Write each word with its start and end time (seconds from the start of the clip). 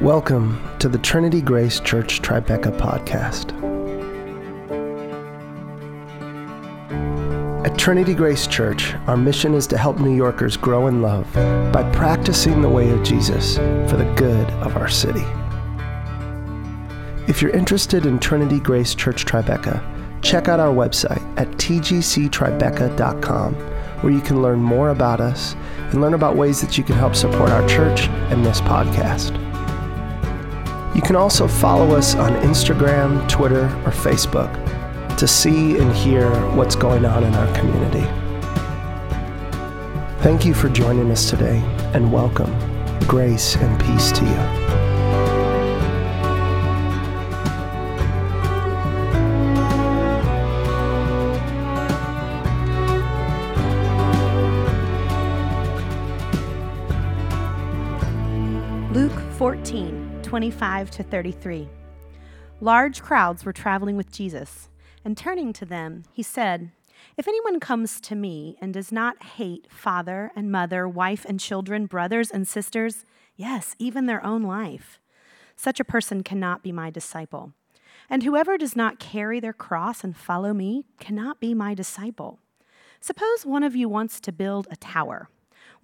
Welcome 0.00 0.60
to 0.80 0.88
the 0.90 0.98
Trinity 0.98 1.40
Grace 1.40 1.80
Church 1.80 2.20
Tribeca 2.20 2.78
podcast. 2.78 3.54
At 7.64 7.78
Trinity 7.78 8.12
Grace 8.12 8.46
Church, 8.46 8.92
our 9.06 9.16
mission 9.16 9.54
is 9.54 9.66
to 9.68 9.78
help 9.78 9.98
New 9.98 10.14
Yorkers 10.14 10.58
grow 10.58 10.88
in 10.88 11.00
love 11.00 11.32
by 11.72 11.90
practicing 11.94 12.60
the 12.60 12.68
way 12.68 12.90
of 12.90 13.02
Jesus 13.02 13.56
for 13.56 13.96
the 13.96 14.12
good 14.16 14.46
of 14.60 14.76
our 14.76 14.90
city. 14.90 15.24
If 17.26 17.40
you're 17.40 17.52
interested 17.52 18.04
in 18.04 18.18
Trinity 18.18 18.60
Grace 18.60 18.94
Church 18.94 19.24
Tribeca, 19.24 19.82
check 20.20 20.48
out 20.48 20.60
our 20.60 20.74
website 20.74 21.22
at 21.38 21.48
tgctribeca.com 21.52 23.54
where 23.54 24.12
you 24.12 24.20
can 24.20 24.42
learn 24.42 24.60
more 24.60 24.90
about 24.90 25.22
us 25.22 25.56
and 25.90 26.02
learn 26.02 26.12
about 26.12 26.36
ways 26.36 26.60
that 26.60 26.76
you 26.76 26.84
can 26.84 26.96
help 26.96 27.14
support 27.14 27.48
our 27.48 27.66
church 27.66 28.08
and 28.28 28.44
this 28.44 28.60
podcast. 28.60 29.45
You 30.96 31.02
can 31.02 31.14
also 31.14 31.46
follow 31.46 31.94
us 31.94 32.14
on 32.14 32.32
Instagram, 32.36 33.28
Twitter, 33.28 33.66
or 33.84 33.92
Facebook 33.92 34.50
to 35.18 35.28
see 35.28 35.76
and 35.76 35.92
hear 35.94 36.30
what's 36.52 36.74
going 36.74 37.04
on 37.04 37.22
in 37.22 37.34
our 37.34 37.54
community. 37.54 38.00
Thank 40.22 40.46
you 40.46 40.54
for 40.54 40.70
joining 40.70 41.10
us 41.10 41.28
today 41.28 41.58
and 41.92 42.10
welcome. 42.10 42.50
Grace 43.06 43.56
and 43.56 43.78
peace 43.78 44.10
to 44.12 44.24
you. 44.24 44.66
Luke 58.94 59.20
14, 59.36 60.05
25 60.26 60.90
to 60.90 61.04
33. 61.04 61.68
Large 62.60 63.00
crowds 63.00 63.44
were 63.44 63.52
traveling 63.52 63.96
with 63.96 64.10
Jesus, 64.10 64.68
and 65.04 65.16
turning 65.16 65.52
to 65.52 65.64
them, 65.64 66.02
he 66.10 66.24
said, 66.24 66.72
If 67.16 67.28
anyone 67.28 67.60
comes 67.60 68.00
to 68.00 68.16
me 68.16 68.58
and 68.60 68.74
does 68.74 68.90
not 68.90 69.22
hate 69.22 69.68
father 69.70 70.32
and 70.34 70.50
mother, 70.50 70.88
wife 70.88 71.24
and 71.28 71.38
children, 71.38 71.86
brothers 71.86 72.32
and 72.32 72.48
sisters, 72.48 73.04
yes, 73.36 73.76
even 73.78 74.06
their 74.06 74.24
own 74.26 74.42
life, 74.42 74.98
such 75.54 75.78
a 75.78 75.84
person 75.84 76.24
cannot 76.24 76.60
be 76.60 76.72
my 76.72 76.90
disciple. 76.90 77.52
And 78.10 78.24
whoever 78.24 78.58
does 78.58 78.74
not 78.74 78.98
carry 78.98 79.38
their 79.38 79.52
cross 79.52 80.02
and 80.02 80.16
follow 80.16 80.52
me 80.52 80.86
cannot 80.98 81.38
be 81.38 81.54
my 81.54 81.72
disciple. 81.72 82.40
Suppose 83.00 83.46
one 83.46 83.62
of 83.62 83.76
you 83.76 83.88
wants 83.88 84.18
to 84.22 84.32
build 84.32 84.66
a 84.72 84.76
tower. 84.76 85.28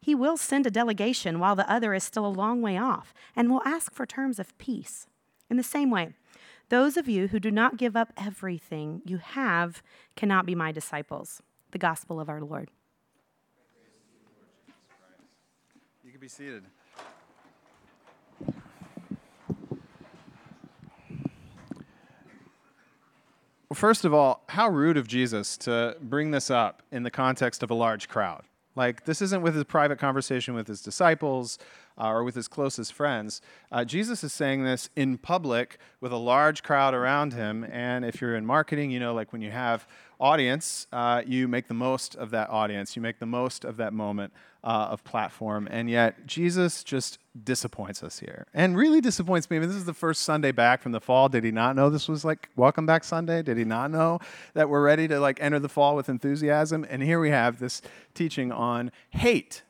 he 0.00 0.14
will 0.14 0.36
send 0.36 0.66
a 0.66 0.70
delegation 0.70 1.38
while 1.38 1.56
the 1.56 1.70
other 1.70 1.94
is 1.94 2.04
still 2.04 2.26
a 2.26 2.28
long 2.28 2.62
way 2.62 2.76
off 2.76 3.12
and 3.34 3.50
will 3.50 3.62
ask 3.64 3.92
for 3.92 4.06
terms 4.06 4.38
of 4.38 4.56
peace. 4.58 5.06
In 5.50 5.56
the 5.56 5.62
same 5.62 5.90
way, 5.90 6.14
those 6.68 6.96
of 6.96 7.08
you 7.08 7.28
who 7.28 7.40
do 7.40 7.50
not 7.50 7.76
give 7.78 7.96
up 7.96 8.12
everything 8.16 9.02
you 9.04 9.18
have 9.18 9.82
cannot 10.16 10.46
be 10.46 10.54
my 10.54 10.70
disciples. 10.70 11.42
The 11.70 11.78
gospel 11.78 12.20
of 12.20 12.28
our 12.28 12.40
Lord. 12.40 12.70
You 16.04 16.10
can 16.10 16.20
be 16.20 16.28
seated. 16.28 16.64
Well, 23.68 23.74
first 23.74 24.06
of 24.06 24.14
all, 24.14 24.44
how 24.48 24.68
rude 24.68 24.96
of 24.96 25.06
Jesus 25.06 25.58
to 25.58 25.96
bring 26.00 26.30
this 26.30 26.50
up 26.50 26.82
in 26.90 27.02
the 27.02 27.10
context 27.10 27.62
of 27.62 27.70
a 27.70 27.74
large 27.74 28.08
crowd. 28.08 28.44
Like, 28.78 29.06
this 29.06 29.20
isn't 29.20 29.42
with 29.42 29.56
his 29.56 29.64
private 29.64 29.98
conversation 29.98 30.54
with 30.54 30.68
his 30.68 30.80
disciples 30.80 31.58
uh, 32.00 32.06
or 32.06 32.22
with 32.22 32.36
his 32.36 32.46
closest 32.46 32.92
friends. 32.92 33.42
Uh, 33.72 33.84
Jesus 33.84 34.22
is 34.22 34.32
saying 34.32 34.62
this 34.62 34.88
in 34.94 35.18
public 35.18 35.78
with 36.00 36.12
a 36.12 36.16
large 36.16 36.62
crowd 36.62 36.94
around 36.94 37.32
him. 37.32 37.64
And 37.64 38.04
if 38.04 38.20
you're 38.20 38.36
in 38.36 38.46
marketing, 38.46 38.92
you 38.92 39.00
know, 39.00 39.14
like 39.14 39.32
when 39.32 39.42
you 39.42 39.50
have 39.50 39.88
audience, 40.20 40.86
uh, 40.92 41.22
you 41.26 41.46
make 41.48 41.68
the 41.68 41.74
most 41.74 42.16
of 42.16 42.30
that 42.30 42.50
audience, 42.50 42.96
you 42.96 43.02
make 43.02 43.18
the 43.18 43.26
most 43.26 43.64
of 43.64 43.76
that 43.76 43.92
moment 43.92 44.32
uh, 44.64 44.88
of 44.90 45.04
platform. 45.04 45.68
And 45.70 45.88
yet, 45.88 46.26
Jesus 46.26 46.82
just 46.82 47.18
disappoints 47.44 48.02
us 48.02 48.18
here 48.18 48.46
and 48.52 48.76
really 48.76 49.00
disappoints 49.00 49.48
me. 49.48 49.56
I 49.56 49.60
mean, 49.60 49.68
this 49.68 49.76
is 49.76 49.84
the 49.84 49.94
first 49.94 50.22
Sunday 50.22 50.50
back 50.50 50.82
from 50.82 50.92
the 50.92 51.00
fall. 51.00 51.28
Did 51.28 51.44
he 51.44 51.52
not 51.52 51.76
know 51.76 51.88
this 51.88 52.08
was 52.08 52.24
like 52.24 52.48
Welcome 52.56 52.86
Back 52.86 53.04
Sunday? 53.04 53.42
Did 53.42 53.56
he 53.56 53.64
not 53.64 53.90
know 53.90 54.18
that 54.54 54.68
we're 54.68 54.82
ready 54.82 55.06
to 55.08 55.20
like 55.20 55.40
enter 55.40 55.58
the 55.58 55.68
fall 55.68 55.94
with 55.94 56.08
enthusiasm? 56.08 56.84
And 56.88 57.02
here 57.02 57.20
we 57.20 57.30
have 57.30 57.60
this 57.60 57.80
teaching 58.14 58.50
on 58.50 58.90
hate. 59.10 59.62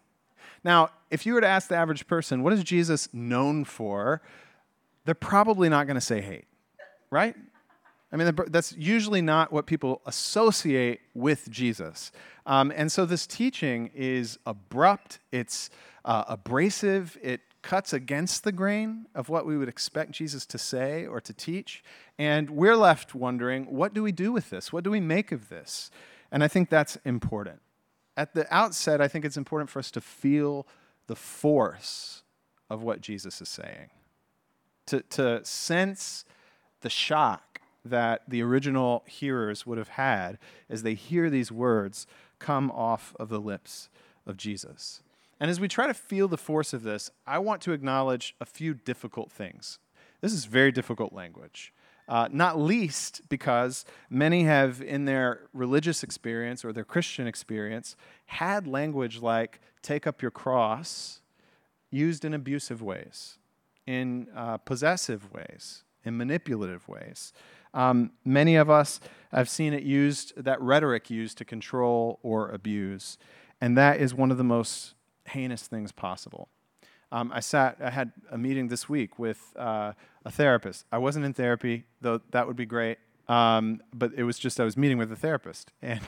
Now, 0.64 0.90
if 1.10 1.26
you 1.26 1.34
were 1.34 1.40
to 1.40 1.46
ask 1.46 1.68
the 1.68 1.76
average 1.76 2.06
person, 2.06 2.42
what 2.42 2.52
is 2.52 2.64
Jesus 2.64 3.08
known 3.12 3.64
for? 3.64 4.22
They're 5.04 5.14
probably 5.14 5.68
not 5.68 5.86
going 5.86 5.94
to 5.94 6.00
say 6.00 6.20
hate, 6.20 6.46
right? 7.10 7.34
I 8.10 8.16
mean, 8.16 8.34
that's 8.48 8.74
usually 8.76 9.20
not 9.20 9.52
what 9.52 9.66
people 9.66 10.00
associate 10.06 11.00
with 11.12 11.50
Jesus. 11.50 12.10
Um, 12.46 12.72
and 12.74 12.90
so 12.90 13.04
this 13.04 13.26
teaching 13.26 13.90
is 13.94 14.38
abrupt, 14.46 15.18
it's 15.30 15.68
uh, 16.06 16.24
abrasive, 16.26 17.18
it 17.22 17.42
cuts 17.60 17.92
against 17.92 18.44
the 18.44 18.52
grain 18.52 19.06
of 19.14 19.28
what 19.28 19.44
we 19.44 19.58
would 19.58 19.68
expect 19.68 20.12
Jesus 20.12 20.46
to 20.46 20.56
say 20.56 21.06
or 21.06 21.20
to 21.20 21.34
teach. 21.34 21.84
And 22.18 22.48
we're 22.48 22.76
left 22.76 23.14
wondering, 23.14 23.64
what 23.64 23.92
do 23.92 24.02
we 24.02 24.12
do 24.12 24.32
with 24.32 24.48
this? 24.48 24.72
What 24.72 24.84
do 24.84 24.90
we 24.90 25.00
make 25.00 25.30
of 25.30 25.50
this? 25.50 25.90
And 26.32 26.42
I 26.42 26.48
think 26.48 26.70
that's 26.70 26.96
important. 27.04 27.60
At 28.16 28.32
the 28.32 28.46
outset, 28.52 29.02
I 29.02 29.08
think 29.08 29.24
it's 29.26 29.36
important 29.36 29.68
for 29.68 29.80
us 29.80 29.90
to 29.92 30.00
feel 30.00 30.66
the 31.08 31.16
force 31.16 32.22
of 32.70 32.82
what 32.82 33.00
Jesus 33.00 33.40
is 33.40 33.48
saying, 33.48 33.90
to, 34.86 35.02
to 35.02 35.44
sense 35.44 36.24
the 36.80 36.90
shock 36.90 37.47
that 37.90 38.22
the 38.28 38.42
original 38.42 39.04
hearers 39.06 39.66
would 39.66 39.78
have 39.78 39.88
had 39.88 40.38
as 40.68 40.82
they 40.82 40.94
hear 40.94 41.30
these 41.30 41.52
words 41.52 42.06
come 42.38 42.70
off 42.70 43.14
of 43.18 43.28
the 43.28 43.40
lips 43.40 43.88
of 44.26 44.36
Jesus. 44.36 45.02
And 45.40 45.50
as 45.50 45.60
we 45.60 45.68
try 45.68 45.86
to 45.86 45.94
feel 45.94 46.28
the 46.28 46.36
force 46.36 46.72
of 46.72 46.82
this, 46.82 47.10
I 47.26 47.38
want 47.38 47.62
to 47.62 47.72
acknowledge 47.72 48.34
a 48.40 48.44
few 48.44 48.74
difficult 48.74 49.30
things. 49.30 49.78
This 50.20 50.32
is 50.32 50.46
very 50.46 50.72
difficult 50.72 51.12
language. 51.12 51.72
Uh, 52.08 52.26
not 52.32 52.58
least 52.58 53.20
because 53.28 53.84
many 54.08 54.44
have, 54.44 54.80
in 54.80 55.04
their 55.04 55.42
religious 55.52 56.02
experience 56.02 56.64
or 56.64 56.72
their 56.72 56.84
Christian 56.84 57.26
experience, 57.26 57.96
had 58.26 58.66
language 58.66 59.20
like 59.20 59.60
take 59.82 60.06
up 60.06 60.22
your 60.22 60.30
cross 60.30 61.20
used 61.90 62.24
in 62.24 62.32
abusive 62.32 62.80
ways, 62.80 63.38
in 63.86 64.26
uh, 64.34 64.56
possessive 64.56 65.32
ways, 65.32 65.84
in 66.02 66.16
manipulative 66.16 66.88
ways. 66.88 67.32
Um, 67.74 68.12
many 68.24 68.56
of 68.56 68.70
us 68.70 69.00
have 69.32 69.48
seen 69.48 69.72
it 69.72 69.82
used, 69.82 70.32
that 70.42 70.60
rhetoric 70.60 71.10
used 71.10 71.38
to 71.38 71.44
control 71.44 72.18
or 72.22 72.50
abuse. 72.50 73.18
And 73.60 73.76
that 73.76 74.00
is 74.00 74.14
one 74.14 74.30
of 74.30 74.38
the 74.38 74.44
most 74.44 74.94
heinous 75.26 75.66
things 75.66 75.92
possible. 75.92 76.48
Um, 77.10 77.30
I 77.34 77.40
sat, 77.40 77.78
I 77.82 77.90
had 77.90 78.12
a 78.30 78.38
meeting 78.38 78.68
this 78.68 78.88
week 78.88 79.18
with 79.18 79.54
uh, 79.56 79.92
a 80.24 80.30
therapist. 80.30 80.84
I 80.92 80.98
wasn't 80.98 81.24
in 81.24 81.32
therapy, 81.32 81.84
though 82.00 82.20
that 82.30 82.46
would 82.46 82.56
be 82.56 82.66
great. 82.66 82.98
Um, 83.28 83.82
but 83.92 84.12
it 84.14 84.24
was 84.24 84.38
just 84.38 84.58
I 84.58 84.64
was 84.64 84.76
meeting 84.76 84.98
with 84.98 85.12
a 85.12 85.16
therapist. 85.16 85.72
And 85.82 86.00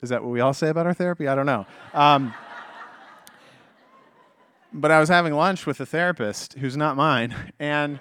is 0.00 0.10
that 0.10 0.22
what 0.22 0.30
we 0.30 0.40
all 0.40 0.54
say 0.54 0.68
about 0.68 0.86
our 0.86 0.94
therapy? 0.94 1.26
I 1.26 1.34
don't 1.34 1.46
know. 1.46 1.66
Um, 1.92 2.32
but 4.72 4.92
I 4.92 5.00
was 5.00 5.08
having 5.08 5.34
lunch 5.34 5.66
with 5.66 5.80
a 5.80 5.86
therapist 5.86 6.54
who's 6.54 6.76
not 6.76 6.96
mine, 6.96 7.34
and 7.58 7.98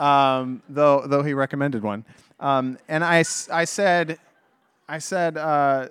um, 0.00 0.62
though 0.68 1.06
though 1.06 1.22
he 1.22 1.34
recommended 1.34 1.82
one. 1.82 2.04
Um, 2.40 2.78
and 2.88 3.04
I, 3.04 3.18
I 3.52 3.64
said, 3.64 4.18
I 4.88 4.98
said, 4.98 5.36
uh, 5.36 5.88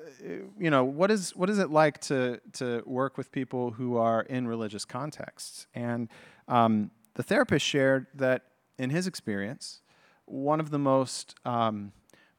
you 0.59 0.71
know, 0.71 0.83
what 0.83 1.11
is 1.11 1.35
what 1.35 1.49
is 1.49 1.59
it 1.59 1.69
like 1.69 2.01
to 2.01 2.41
to 2.53 2.81
work 2.85 3.17
with 3.17 3.31
people 3.31 3.71
who 3.71 3.97
are 3.97 4.23
in 4.23 4.47
religious 4.47 4.83
contexts? 4.83 5.67
And 5.75 6.09
um, 6.47 6.91
the 7.13 7.23
therapist 7.23 7.65
shared 7.65 8.07
that 8.15 8.41
in 8.77 8.89
his 8.89 9.05
experience, 9.07 9.81
one 10.25 10.59
of 10.59 10.71
the 10.71 10.79
most 10.79 11.35
um, 11.45 11.91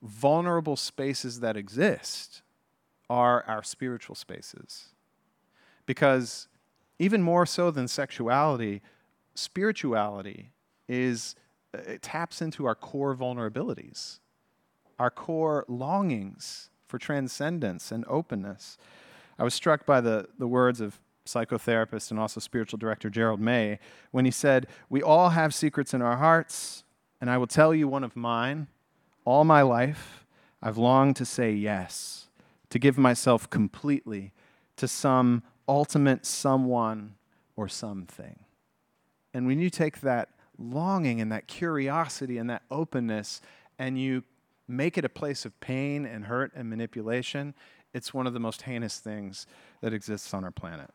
vulnerable 0.02 0.76
spaces 0.76 1.40
that 1.40 1.56
exist 1.56 2.42
are 3.08 3.44
our 3.46 3.62
spiritual 3.62 4.14
spaces, 4.14 4.88
because 5.86 6.48
even 6.98 7.22
more 7.22 7.46
so 7.46 7.70
than 7.70 7.88
sexuality, 7.88 8.82
spirituality 9.34 10.50
is 10.88 11.36
it 11.72 12.02
taps 12.02 12.42
into 12.42 12.66
our 12.66 12.74
core 12.74 13.14
vulnerabilities, 13.14 14.18
our 14.98 15.10
core 15.10 15.64
longings 15.68 16.70
for 16.86 16.98
transcendence 16.98 17.92
and 17.92 18.04
openness. 18.08 18.76
I 19.38 19.44
was 19.44 19.54
struck 19.54 19.86
by 19.86 20.00
the, 20.00 20.28
the 20.38 20.48
words 20.48 20.80
of 20.80 21.00
psychotherapist 21.26 22.10
and 22.10 22.18
also 22.18 22.40
spiritual 22.40 22.78
director 22.78 23.08
Gerald 23.08 23.40
May 23.40 23.78
when 24.10 24.24
he 24.24 24.30
said, 24.30 24.66
We 24.88 25.02
all 25.02 25.30
have 25.30 25.54
secrets 25.54 25.94
in 25.94 26.02
our 26.02 26.16
hearts, 26.16 26.84
and 27.20 27.30
I 27.30 27.38
will 27.38 27.46
tell 27.46 27.74
you 27.74 27.88
one 27.88 28.04
of 28.04 28.16
mine. 28.16 28.66
All 29.24 29.44
my 29.44 29.62
life, 29.62 30.26
I've 30.62 30.78
longed 30.78 31.16
to 31.16 31.24
say 31.24 31.52
yes, 31.52 32.28
to 32.70 32.78
give 32.78 32.98
myself 32.98 33.48
completely 33.48 34.32
to 34.76 34.88
some 34.88 35.42
ultimate 35.68 36.26
someone 36.26 37.14
or 37.54 37.68
something. 37.68 38.40
And 39.32 39.46
when 39.46 39.60
you 39.60 39.70
take 39.70 40.00
that 40.00 40.30
longing 40.60 41.20
and 41.20 41.32
that 41.32 41.46
curiosity 41.46 42.38
and 42.38 42.50
that 42.50 42.62
openness 42.70 43.40
and 43.78 43.98
you 43.98 44.22
make 44.68 44.98
it 44.98 45.04
a 45.04 45.08
place 45.08 45.44
of 45.44 45.58
pain 45.60 46.04
and 46.06 46.26
hurt 46.26 46.52
and 46.54 46.68
manipulation, 46.68 47.54
it's 47.92 48.14
one 48.14 48.26
of 48.26 48.34
the 48.34 48.40
most 48.40 48.62
heinous 48.62 48.98
things 48.98 49.46
that 49.80 49.92
exists 49.92 50.32
on 50.32 50.44
our 50.44 50.50
planet. 50.50 50.90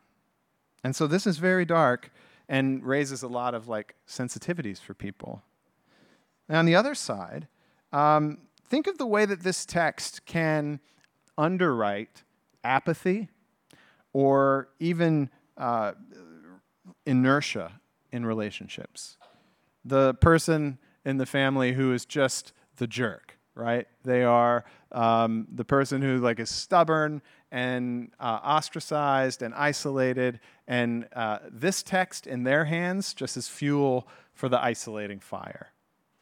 And 0.82 0.94
so 0.94 1.06
this 1.06 1.26
is 1.26 1.38
very 1.38 1.64
dark 1.64 2.10
and 2.48 2.84
raises 2.84 3.22
a 3.22 3.28
lot 3.28 3.54
of 3.54 3.68
like 3.68 3.96
sensitivities 4.08 4.80
for 4.80 4.94
people. 4.94 5.42
Now, 6.48 6.60
on 6.60 6.66
the 6.66 6.76
other 6.76 6.94
side, 6.94 7.48
um, 7.92 8.38
think 8.68 8.86
of 8.86 8.98
the 8.98 9.06
way 9.06 9.26
that 9.26 9.42
this 9.42 9.66
text 9.66 10.24
can 10.26 10.80
underwrite 11.36 12.22
apathy 12.62 13.28
or 14.12 14.68
even 14.78 15.28
uh, 15.56 15.92
inertia 17.04 17.80
in 18.12 18.24
relationships. 18.24 19.16
The 19.88 20.14
person 20.14 20.78
in 21.04 21.18
the 21.18 21.26
family 21.26 21.72
who 21.74 21.92
is 21.92 22.04
just 22.04 22.52
the 22.76 22.88
jerk, 22.88 23.38
right? 23.54 23.86
They 24.02 24.24
are 24.24 24.64
um, 24.90 25.46
the 25.54 25.64
person 25.64 26.02
who 26.02 26.18
like 26.18 26.40
is 26.40 26.50
stubborn 26.50 27.22
and 27.52 28.10
uh, 28.18 28.40
ostracized 28.42 29.42
and 29.42 29.54
isolated, 29.54 30.40
and 30.66 31.06
uh, 31.14 31.38
this 31.50 31.84
text 31.84 32.26
in 32.26 32.42
their 32.42 32.64
hands 32.64 33.14
just 33.14 33.36
is 33.36 33.48
fuel 33.48 34.08
for 34.34 34.48
the 34.48 34.60
isolating 34.60 35.20
fire. 35.20 35.68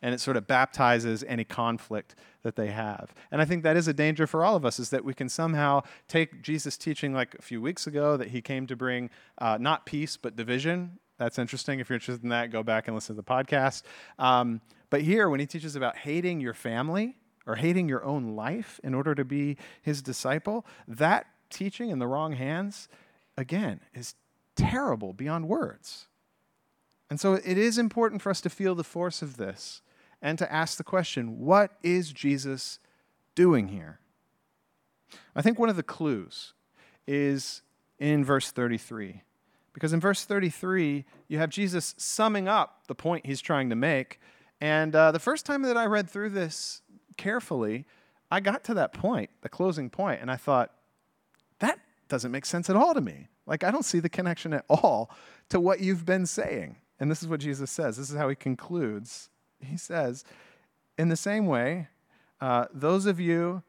And 0.03 0.15
it 0.15 0.21
sort 0.21 0.37
of 0.37 0.47
baptizes 0.47 1.25
any 1.27 1.45
conflict 1.45 2.15
that 2.43 2.57
they 2.57 2.67
have. 2.67 3.15
And 3.31 3.41
I 3.41 3.47
think 3.47 3.63
that 3.63 3.75
is 3.75 3.89
a 3.89 3.95
danger 3.95 4.27
for 4.27 4.45
all 4.45 4.55
of 4.55 4.67
us, 4.67 4.79
is 4.79 4.91
that 4.91 5.03
we 5.03 5.15
can 5.15 5.31
somehow 5.31 5.81
take 6.09 6.43
Jesus' 6.43 6.77
teaching 6.77 7.15
like 7.15 7.35
a 7.39 7.43
few 7.43 7.63
weeks 7.63 7.87
ago 7.87 8.19
that 8.19 8.29
he 8.29 8.43
came 8.43 8.67
to 8.67 8.77
bring 8.77 9.09
uh, 9.39 9.57
not 9.59 9.87
peace, 9.87 10.19
but 10.19 10.37
division. 10.37 10.99
That's 11.19 11.39
interesting. 11.39 11.81
If 11.81 11.89
you're 11.89 11.95
interested 11.95 12.25
in 12.25 12.31
that, 12.31 12.51
go 12.51 12.63
back 12.63 12.89
and 12.89 12.95
listen 12.95 13.15
to 13.15 13.23
the 13.23 13.27
podcast. 13.27 13.83
Um, 14.19 14.61
but 14.91 15.03
here, 15.03 15.29
when 15.29 15.41
he 15.41 15.47
teaches 15.47 15.77
about 15.77 15.97
hating 15.97 16.41
your 16.41 16.55
family, 16.55 17.17
or 17.47 17.57
hating 17.57 17.89
your 17.89 18.05
own 18.05 18.35
life 18.37 18.81
in 18.83 18.95
order 18.95 19.15
to 19.15 19.25
be 19.25 19.57
his 19.83 20.03
disciple, 20.03 20.65
that 20.89 21.27
teaching 21.51 21.91
in 21.91 21.99
the 21.99 22.07
wrong 22.07 22.33
hands, 22.33 22.89
again, 23.37 23.81
is 23.93 24.15
terrible 24.57 25.13
beyond 25.13 25.49
words. 25.49 26.07
And 27.11 27.21
so 27.21 27.35
it 27.35 27.59
is 27.59 27.77
important 27.77 28.23
for 28.23 28.31
us 28.31 28.41
to 28.43 28.51
feel 28.51 28.75
the 28.75 28.85
force 28.85 29.21
of 29.21 29.37
this 29.37 29.83
and 30.23 30.39
to 30.39 30.51
ask 30.51 30.79
the 30.79 30.85
question 30.85 31.39
what 31.39 31.73
is 31.83 32.13
Jesus 32.13 32.79
doing 33.35 33.69
here? 33.69 34.01
I 35.37 35.43
think 35.43 35.59
one 35.59 35.69
of 35.69 35.77
the 35.77 35.83
clues 35.83 36.55
is 37.07 37.63
in 37.99 38.25
verse 38.25 38.51
33. 38.51 39.23
Because 39.75 39.93
in 39.93 40.01
verse 40.01 40.25
33, 40.25 41.05
you 41.29 41.39
have 41.39 41.51
Jesus 41.51 41.95
summing 41.99 42.49
up 42.49 42.85
the 42.89 42.95
point 42.95 43.27
he's 43.27 43.43
trying 43.43 43.69
to 43.69 43.77
make. 43.77 44.21
And 44.61 44.97
uh, 44.97 45.13
the 45.13 45.19
first 45.19 45.45
time 45.45 45.63
that 45.63 45.77
I 45.77 45.85
read 45.85 46.09
through 46.09 46.31
this 46.31 46.81
carefully, 47.19 47.85
I 48.31 48.41
got 48.41 48.65
to 48.65 48.75
that 48.75 48.95
point, 48.95 49.31
the 49.43 49.49
closing 49.49 49.91
point, 49.91 50.23
and 50.23 50.31
I 50.31 50.37
thought, 50.37 50.73
that 51.59 51.79
doesn't 52.09 52.31
make 52.31 52.47
sense 52.47 52.71
at 52.71 52.77
all 52.77 52.95
to 52.95 53.01
me. 53.01 53.29
Like, 53.47 53.63
I 53.63 53.71
don't 53.71 53.85
see 53.85 54.01
the 54.01 54.09
connection 54.09 54.55
at 54.55 54.65
all 54.69 55.11
to 55.51 55.61
what 55.61 55.81
you've 55.81 56.07
been 56.07 56.25
saying. 56.25 56.77
And 56.99 57.11
this 57.11 57.23
is 57.23 57.29
what 57.29 57.41
Jesus 57.41 57.71
says. 57.71 57.97
This 57.97 58.11
is 58.11 58.17
how 58.17 58.29
he 58.29 58.37
concludes. 58.37 59.29
He 59.61 59.77
says, 59.77 60.25
In 60.97 61.09
the 61.09 61.17
same 61.17 61.47
way, 61.47 61.89
uh, 62.41 62.67
those 62.73 63.07
of 63.07 63.21
you 63.21 63.63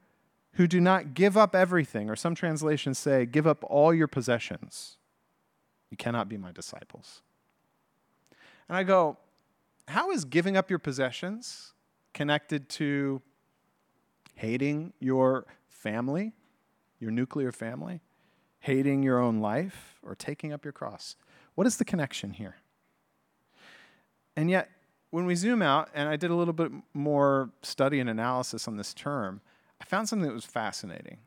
who 0.56 0.68
do 0.68 0.80
not 0.80 1.13
give 1.13 1.38
up 1.38 1.54
everything, 1.54 2.10
or 2.10 2.16
some 2.16 2.36
translations 2.36 2.98
say, 2.98 3.25
give 3.25 3.46
up 3.46 3.63
all 3.63 3.94
your 3.94 4.08
possessions, 4.08 4.98
you 5.90 5.98
cannot 5.98 6.30
be 6.30 6.38
my 6.38 6.52
disciples. 6.52 7.22
And 8.68 8.78
I 8.78 8.84
go, 8.84 9.18
How 9.88 10.12
is 10.12 10.26
giving 10.26 10.58
up 10.58 10.70
your 10.70 10.80
possessions 10.80 11.74
connected 12.14 12.70
to 12.70 13.22
hating 14.36 14.94
your 15.00 15.46
family, 15.70 16.34
your 17.00 17.12
nuclear 17.12 17.52
family, 17.52 18.02
hating 18.60 19.04
your 19.04 19.20
own 19.20 19.40
life, 19.40 20.00
or 20.04 20.16
taking 20.16 20.52
up 20.52 20.64
your 20.64 20.72
cross. 20.72 21.16
What 21.56 21.68
is 21.68 21.78
the 21.78 21.86
connection 21.86 22.32
here? 22.32 22.56
And 24.36 24.50
yet, 24.50 24.70
when 25.12 25.26
we 25.26 25.36
zoom 25.36 25.62
out, 25.62 25.90
and 25.94 26.10
I 26.10 26.16
did 26.16 26.32
a 26.32 26.36
little 26.36 26.54
bit 26.54 26.72
more 26.94 27.52
study 27.62 28.00
and 28.00 28.10
analysis 28.10 28.68
on 28.68 28.76
this 28.76 28.94
term, 28.94 29.42
I 29.80 29.86
found 29.86 30.10
something 30.10 30.28
that 30.28 30.34
was 30.34 30.46
fascinating. 30.46 31.20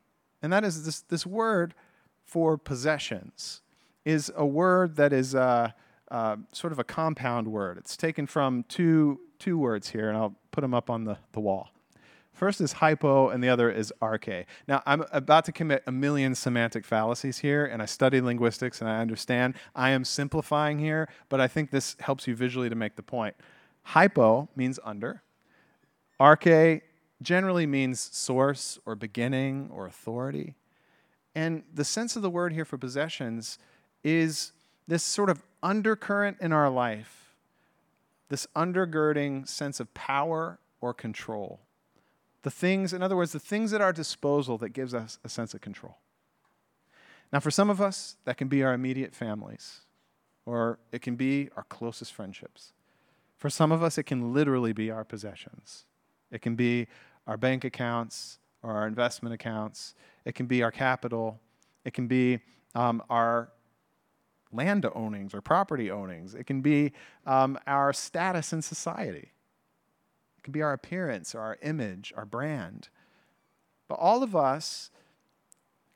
And 0.43 0.53
that 0.53 0.65
is 0.65 0.85
this, 0.85 1.01
this 1.01 1.25
word 1.25 1.75
for 2.25 2.59
possessions 2.59 3.63
is 4.05 4.31
a 4.37 4.47
word 4.47 4.97
that 4.97 5.12
is 5.12 5.35
uh, 5.35 5.71
uh, 6.11 6.37
sort 6.53 6.73
of 6.73 6.79
a 6.79 6.85
compound 6.85 7.49
word. 7.49 7.79
It's 7.79 7.97
taken 7.97 8.27
from 8.27 8.65
two, 8.69 9.21
two 9.39 9.59
words 9.59 9.91
here, 9.91 10.09
and 10.09 10.17
I'll 10.17 10.35
put 10.50 10.62
them 10.62 10.75
up 10.75 10.91
on 10.91 11.05
the, 11.05 11.19
the 11.33 11.41
wall. 11.41 11.71
First 12.33 12.61
is 12.61 12.75
hypo, 12.75 13.31
and 13.31 13.43
the 13.43 13.49
other 13.49 13.69
is 13.69 13.93
arche. 14.00 14.47
Now, 14.69 14.81
I'm 14.87 15.05
about 15.11 15.45
to 15.47 15.53
commit 15.53 15.83
a 15.89 15.93
million 15.93 16.37
semantic 16.37 16.85
fallacies 16.85 17.39
here, 17.39 17.67
and 17.67 17.83
I 17.83 17.87
study 17.87 18.21
linguistics 18.21 18.81
and 18.81 18.89
I 18.89 19.00
understand. 19.00 19.55
I 19.75 19.91
am 19.91 20.05
simplifying 20.05 20.79
here, 20.79 21.09
but 21.29 21.41
I 21.41 21.49
think 21.49 21.71
this 21.71 21.97
helps 21.99 22.29
you 22.29 22.37
visually 22.37 22.69
to 22.69 22.77
make 22.77 22.95
the 22.95 23.03
point. 23.03 23.35
Hypo 23.83 24.49
means 24.55 24.79
under. 24.85 25.23
Arche 26.21 26.83
generally 27.21 27.67
means 27.67 27.99
source 28.00 28.79
or 28.87 28.95
beginning 28.95 29.69
or 29.73 29.87
authority. 29.87 30.55
And 31.35 31.65
the 31.75 31.85
sense 31.85 32.15
of 32.15 32.23
the 32.23 32.31
word 32.31 32.53
here 32.53 32.65
for 32.65 32.79
possessions 32.79 33.59
is 34.03 34.53
this 34.87 35.03
sort 35.03 35.31
of 35.31 35.43
undercurrent 35.62 36.38
in 36.40 36.52
our 36.52 36.71
life, 36.71 37.35
this 38.28 38.47
undergirding 38.55 39.47
sense 39.47 39.81
of 39.81 39.93
power 39.95 40.59
or 40.81 40.95
control. 40.95 41.61
The 42.43 42.50
things, 42.50 42.93
in 42.93 43.02
other 43.02 43.17
words, 43.17 43.33
the 43.33 43.40
things 43.40 43.73
at 43.73 43.81
our 43.81 43.93
disposal 43.93 44.59
that 44.59 44.71
gives 44.71 44.95
us 44.95 45.19
a 45.25 45.28
sense 45.28 45.55
of 45.55 45.61
control. 45.61 45.97
Now, 47.33 47.40
for 47.40 47.50
some 47.50 47.69
of 47.69 47.81
us, 47.81 48.17
that 48.25 48.37
can 48.37 48.49
be 48.49 48.62
our 48.62 48.73
immediate 48.73 49.14
families, 49.14 49.81
or 50.47 50.78
it 50.93 51.02
can 51.02 51.17
be 51.17 51.50
our 51.57 51.64
closest 51.64 52.14
friendships. 52.14 52.73
For 53.37 53.50
some 53.50 53.71
of 53.71 53.83
us, 53.83 53.99
it 53.99 54.05
can 54.05 54.33
literally 54.33 54.73
be 54.73 54.90
our 54.90 55.05
possessions. 55.05 55.85
It 56.31 56.40
can 56.40 56.55
be 56.55 56.87
our 57.26 57.37
bank 57.37 57.64
accounts 57.64 58.38
or 58.62 58.73
our 58.73 58.87
investment 58.87 59.35
accounts. 59.35 59.95
It 60.25 60.35
can 60.35 60.47
be 60.47 60.62
our 60.62 60.73
capital. 60.73 61.38
It 61.85 61.93
can 61.93 62.07
be 62.07 62.40
um, 62.75 63.02
our 63.11 63.50
land 64.52 64.87
ownings 64.95 65.35
or 65.35 65.40
property 65.40 65.90
ownings. 65.90 66.35
It 66.35 66.47
can 66.47 66.61
be 66.61 66.93
um, 67.26 67.59
our 67.67 67.93
status 67.93 68.52
in 68.52 68.62
society 68.62 69.33
It 70.38 70.43
can 70.43 70.52
be 70.52 70.62
our 70.62 70.73
appearance 70.73 71.35
or 71.35 71.40
our 71.40 71.59
image, 71.62 72.12
our 72.17 72.25
brand. 72.25 72.88
But 73.88 73.99
all 73.99 74.23
of 74.23 74.37
us 74.37 74.90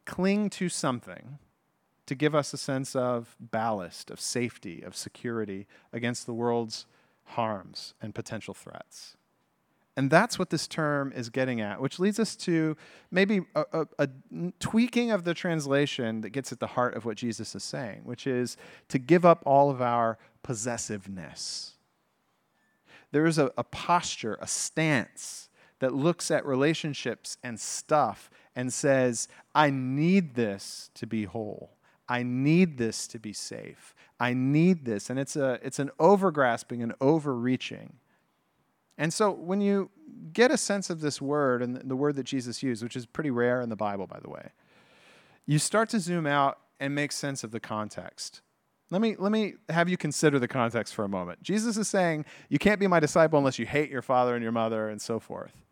cling 0.05 0.51
to 0.51 0.69
something 0.69 1.39
to 2.07 2.15
give 2.15 2.35
us 2.35 2.53
a 2.53 2.59
sense 2.59 2.97
of 2.97 3.37
ballast, 3.39 4.11
of 4.11 4.21
safety, 4.21 4.83
of 4.83 4.97
security 4.97 5.67
against 5.93 6.27
the 6.27 6.35
world's 6.35 6.87
harms 7.25 7.95
and 8.03 8.15
potential 8.15 8.55
threats. 8.55 9.17
And 9.97 10.11
that's 10.11 10.39
what 10.39 10.49
this 10.49 10.67
term 10.67 11.13
is 11.15 11.29
getting 11.29 11.61
at, 11.61 11.81
which 11.81 11.99
leads 11.99 12.19
us 12.19 12.35
to 12.37 12.77
maybe 13.11 13.43
a, 13.55 13.65
a, 13.73 13.87
a, 13.99 14.09
tweaking 14.59 15.11
of 15.11 15.25
the 15.25 15.35
translation 15.35 16.23
that 16.23 16.31
gets 16.31 16.51
at 16.51 16.61
the 16.61 16.69
heart 16.69 16.95
of 16.95 17.05
what 17.05 17.19
Jesus 17.19 17.55
is 17.55 17.63
saying, 17.63 18.01
which 18.05 18.27
is 18.27 18.57
to 18.89 18.99
give 18.99 19.27
up 19.27 19.43
all 19.45 19.71
of 19.71 19.83
our 19.83 20.17
possessiveness 20.43 21.73
there 23.13 23.27
is 23.27 23.39
a, 23.39 23.53
a 23.57 23.63
posture, 23.63 24.37
a 24.41 24.47
stance 24.47 25.51
that 25.79 25.95
looks 25.95 26.31
at 26.31 26.45
relationships 26.45 27.37
and 27.43 27.61
stuff 27.61 28.31
and 28.57 28.73
says, 28.73 29.29
I 29.55 29.71
need 29.71 30.35
this 30.35 30.91
to 30.95 31.07
be 31.07 31.25
whole. 31.25 31.77
I 32.09 32.23
need 32.23 32.79
this 32.79 33.07
to 33.09 33.19
be 33.19 33.33
safe. 33.33 33.95
I 34.19 34.35
need 34.35 34.85
this. 34.85 35.09
And 35.09 35.19
it's, 35.19 35.37
a, 35.37 35.59
it's 35.63 35.79
an 35.79 35.91
overgrasping 35.99 36.83
and 36.83 36.95
overreaching. 37.01 37.95
And 39.03 39.13
so 39.13 39.33
when 39.33 39.61
you 39.61 39.91
get 40.33 40.53
a 40.53 40.57
sense 40.57 40.89
of 40.89 41.01
this 41.01 41.21
word 41.21 41.61
and 41.61 41.75
the 41.75 41.97
word 41.97 42.15
that 42.15 42.23
Jesus 42.23 42.63
used, 42.63 42.85
which 42.85 42.95
is 42.95 43.05
pretty 43.05 43.33
rare 43.33 43.61
in 43.61 43.69
the 43.69 43.75
Bible, 43.75 44.07
by 44.07 44.21
the 44.21 44.31
way, 44.31 44.51
you 45.45 45.59
start 45.59 45.89
to 45.89 45.99
zoom 45.99 46.25
out 46.25 46.59
and 46.79 46.95
make 46.95 47.11
sense 47.11 47.43
of 47.43 47.51
the 47.51 47.59
context. 47.59 48.43
Let 48.91 49.01
me, 49.01 49.17
let 49.19 49.33
me 49.33 49.55
have 49.71 49.89
you 49.89 49.97
consider 49.97 50.39
the 50.39 50.47
context 50.47 50.95
for 50.95 51.05
a 51.05 51.09
moment. 51.09 51.43
Jesus 51.43 51.77
is 51.77 51.89
saying, 51.89 52.27
You 52.49 52.61
can't 52.61 52.79
be 52.79 52.87
my 52.87 53.01
disciple 53.01 53.41
unless 53.41 53.59
you 53.59 53.67
hate 53.67 53.91
your 53.91 54.03
father 54.03 54.37
and 54.37 54.43
your 54.45 54.53
mother 54.53 54.89
and 54.89 55.03
so 55.03 55.19
forth. 55.19 55.65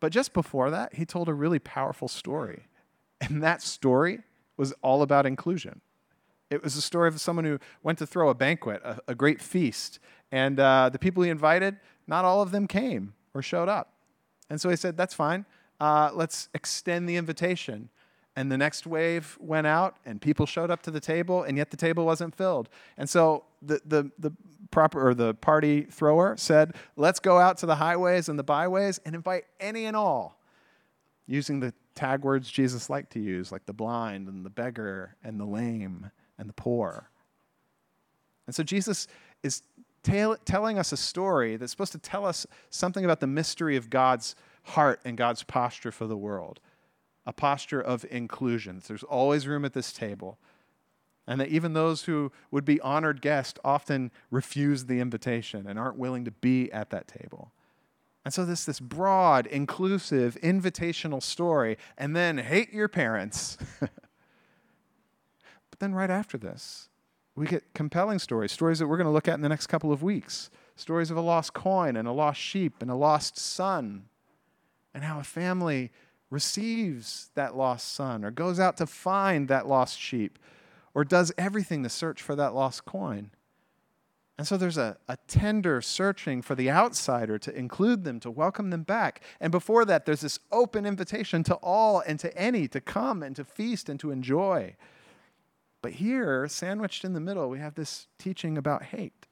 But 0.00 0.10
just 0.10 0.32
before 0.32 0.68
that, 0.72 0.94
he 0.94 1.04
told 1.04 1.28
a 1.28 1.34
really 1.34 1.60
powerful 1.60 2.08
story. 2.08 2.64
And 3.20 3.44
that 3.44 3.62
story 3.62 4.22
was 4.56 4.72
all 4.82 5.02
about 5.02 5.24
inclusion. 5.24 5.82
It 6.50 6.64
was 6.64 6.74
a 6.74 6.82
story 6.82 7.06
of 7.06 7.20
someone 7.20 7.44
who 7.44 7.60
went 7.84 7.98
to 7.98 8.06
throw 8.06 8.28
a 8.28 8.34
banquet, 8.34 8.82
a, 8.84 8.98
a 9.06 9.14
great 9.14 9.40
feast, 9.40 10.00
and 10.32 10.58
uh, 10.58 10.88
the 10.88 10.98
people 10.98 11.22
he 11.22 11.30
invited, 11.30 11.76
not 12.06 12.24
all 12.24 12.42
of 12.42 12.50
them 12.50 12.66
came 12.66 13.14
or 13.34 13.42
showed 13.42 13.68
up. 13.68 13.92
And 14.48 14.60
so 14.60 14.68
he 14.68 14.76
said, 14.76 14.96
That's 14.96 15.14
fine. 15.14 15.44
Uh, 15.80 16.10
let's 16.14 16.48
extend 16.54 17.08
the 17.08 17.16
invitation. 17.16 17.90
And 18.38 18.52
the 18.52 18.58
next 18.58 18.86
wave 18.86 19.38
went 19.40 19.66
out, 19.66 19.96
and 20.04 20.20
people 20.20 20.44
showed 20.44 20.70
up 20.70 20.82
to 20.82 20.90
the 20.90 21.00
table, 21.00 21.42
and 21.42 21.56
yet 21.56 21.70
the 21.70 21.76
table 21.76 22.04
wasn't 22.04 22.34
filled. 22.34 22.68
And 22.98 23.08
so 23.08 23.44
the, 23.62 23.80
the, 23.86 24.10
the 24.18 24.32
proper 24.70 25.08
or 25.08 25.14
the 25.14 25.32
party 25.34 25.82
thrower 25.82 26.36
said, 26.36 26.74
Let's 26.96 27.18
go 27.18 27.38
out 27.38 27.58
to 27.58 27.66
the 27.66 27.76
highways 27.76 28.28
and 28.28 28.38
the 28.38 28.44
byways 28.44 29.00
and 29.04 29.14
invite 29.14 29.44
any 29.58 29.86
and 29.86 29.96
all, 29.96 30.38
using 31.26 31.60
the 31.60 31.72
tag 31.94 32.22
words 32.22 32.50
Jesus 32.50 32.90
liked 32.90 33.12
to 33.12 33.20
use, 33.20 33.50
like 33.50 33.64
the 33.64 33.72
blind 33.72 34.28
and 34.28 34.44
the 34.44 34.50
beggar 34.50 35.16
and 35.24 35.40
the 35.40 35.46
lame 35.46 36.10
and 36.38 36.48
the 36.48 36.52
poor. 36.52 37.10
And 38.46 38.54
so 38.54 38.62
Jesus 38.62 39.08
is 39.42 39.62
tell, 40.06 40.36
telling 40.44 40.78
us 40.78 40.92
a 40.92 40.96
story 40.96 41.56
that's 41.56 41.72
supposed 41.72 41.92
to 41.92 41.98
tell 41.98 42.24
us 42.24 42.46
something 42.70 43.04
about 43.04 43.20
the 43.20 43.26
mystery 43.26 43.76
of 43.76 43.90
God's 43.90 44.34
heart 44.62 45.00
and 45.04 45.16
God's 45.16 45.42
posture 45.42 45.92
for 45.92 46.06
the 46.06 46.16
world 46.16 46.60
a 47.28 47.32
posture 47.32 47.80
of 47.80 48.06
inclusion. 48.08 48.80
There's 48.86 49.02
always 49.02 49.48
room 49.48 49.64
at 49.64 49.72
this 49.72 49.92
table. 49.92 50.38
And 51.26 51.40
that 51.40 51.48
even 51.48 51.72
those 51.72 52.04
who 52.04 52.30
would 52.52 52.64
be 52.64 52.80
honored 52.82 53.20
guests 53.20 53.58
often 53.64 54.12
refuse 54.30 54.84
the 54.84 55.00
invitation 55.00 55.66
and 55.66 55.76
aren't 55.76 55.98
willing 55.98 56.24
to 56.24 56.30
be 56.30 56.70
at 56.70 56.90
that 56.90 57.08
table. 57.08 57.50
And 58.24 58.32
so 58.32 58.44
this 58.44 58.64
this 58.64 58.78
broad, 58.78 59.48
inclusive, 59.48 60.38
invitational 60.40 61.20
story, 61.20 61.78
and 61.98 62.14
then 62.14 62.38
hate 62.38 62.72
your 62.72 62.86
parents. 62.86 63.58
but 63.80 63.90
then 65.80 65.94
right 65.94 66.10
after 66.10 66.38
this, 66.38 66.88
we 67.36 67.46
get 67.46 67.62
compelling 67.74 68.18
stories, 68.18 68.50
stories 68.50 68.78
that 68.78 68.86
we're 68.86 68.96
going 68.96 69.06
to 69.06 69.12
look 69.12 69.28
at 69.28 69.34
in 69.34 69.42
the 69.42 69.48
next 69.48 69.66
couple 69.66 69.92
of 69.92 70.02
weeks. 70.02 70.50
Stories 70.74 71.10
of 71.10 71.16
a 71.16 71.22
lost 71.22 71.52
coin 71.52 71.96
and 71.96 72.08
a 72.08 72.12
lost 72.12 72.40
sheep 72.40 72.82
and 72.82 72.90
a 72.90 72.94
lost 72.94 73.38
son, 73.38 74.06
and 74.92 75.04
how 75.04 75.20
a 75.20 75.24
family 75.24 75.90
receives 76.30 77.30
that 77.34 77.56
lost 77.56 77.94
son 77.94 78.24
or 78.24 78.30
goes 78.30 78.58
out 78.58 78.76
to 78.76 78.86
find 78.86 79.48
that 79.48 79.68
lost 79.68 79.98
sheep 79.98 80.38
or 80.92 81.04
does 81.04 81.32
everything 81.38 81.82
to 81.82 81.88
search 81.88 82.20
for 82.20 82.34
that 82.34 82.54
lost 82.54 82.84
coin. 82.84 83.30
And 84.38 84.46
so 84.46 84.56
there's 84.56 84.76
a, 84.76 84.98
a 85.08 85.16
tender 85.28 85.80
searching 85.80 86.42
for 86.42 86.54
the 86.54 86.70
outsider 86.70 87.38
to 87.38 87.56
include 87.56 88.04
them, 88.04 88.20
to 88.20 88.30
welcome 88.30 88.70
them 88.70 88.82
back. 88.82 89.22
And 89.40 89.50
before 89.50 89.84
that, 89.86 90.04
there's 90.04 90.20
this 90.20 90.38
open 90.52 90.84
invitation 90.84 91.42
to 91.44 91.54
all 91.56 92.00
and 92.00 92.18
to 92.20 92.36
any 92.36 92.68
to 92.68 92.80
come 92.80 93.22
and 93.22 93.34
to 93.36 93.44
feast 93.44 93.88
and 93.88 93.98
to 94.00 94.10
enjoy. 94.10 94.76
But 95.82 95.92
here, 95.92 96.48
sandwiched 96.48 97.04
in 97.04 97.12
the 97.12 97.20
middle, 97.20 97.48
we 97.48 97.58
have 97.58 97.74
this 97.74 98.08
teaching 98.18 98.58
about 98.58 98.84
hate. 98.84 99.26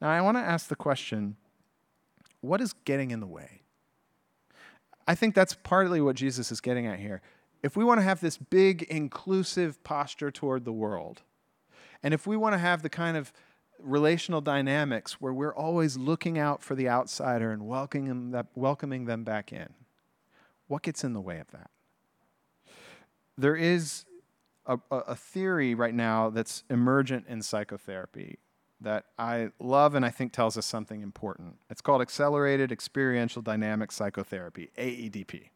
Now, 0.00 0.08
I 0.08 0.20
want 0.20 0.36
to 0.36 0.42
ask 0.42 0.68
the 0.68 0.76
question 0.76 1.36
what 2.40 2.60
is 2.60 2.72
getting 2.84 3.10
in 3.10 3.20
the 3.20 3.26
way? 3.26 3.60
I 5.06 5.14
think 5.14 5.34
that's 5.34 5.54
partly 5.54 6.00
what 6.00 6.16
Jesus 6.16 6.50
is 6.50 6.60
getting 6.60 6.86
at 6.86 6.98
here. 6.98 7.20
If 7.62 7.76
we 7.76 7.84
want 7.84 7.98
to 7.98 8.04
have 8.04 8.20
this 8.20 8.38
big, 8.38 8.82
inclusive 8.84 9.82
posture 9.84 10.30
toward 10.30 10.64
the 10.64 10.72
world, 10.72 11.22
and 12.02 12.14
if 12.14 12.26
we 12.26 12.36
want 12.36 12.54
to 12.54 12.58
have 12.58 12.82
the 12.82 12.88
kind 12.88 13.16
of 13.16 13.32
relational 13.78 14.40
dynamics 14.40 15.20
where 15.20 15.32
we're 15.32 15.54
always 15.54 15.96
looking 15.96 16.38
out 16.38 16.62
for 16.62 16.74
the 16.74 16.88
outsider 16.88 17.50
and 17.50 17.66
welcoming 17.66 19.04
them, 19.04 19.24
back 19.24 19.52
in, 19.52 19.68
what 20.68 20.82
gets 20.82 21.04
in 21.04 21.12
the 21.12 21.20
way 21.20 21.38
of 21.38 21.50
that? 21.50 21.70
There 23.36 23.56
is 23.56 24.04
a, 24.90 24.96
a 24.96 25.16
theory 25.16 25.74
right 25.74 25.94
now 25.94 26.30
that's 26.30 26.64
emergent 26.70 27.26
in 27.28 27.42
psychotherapy 27.42 28.38
that 28.80 29.04
I 29.18 29.50
love 29.58 29.94
and 29.94 30.04
I 30.04 30.10
think 30.10 30.32
tells 30.32 30.56
us 30.56 30.64
something 30.64 31.02
important. 31.02 31.56
It's 31.68 31.80
called 31.80 32.00
Accelerated 32.00 32.72
Experiential 32.72 33.42
Dynamic 33.42 33.92
Psychotherapy, 33.92 34.70
AEDP. 34.78 35.50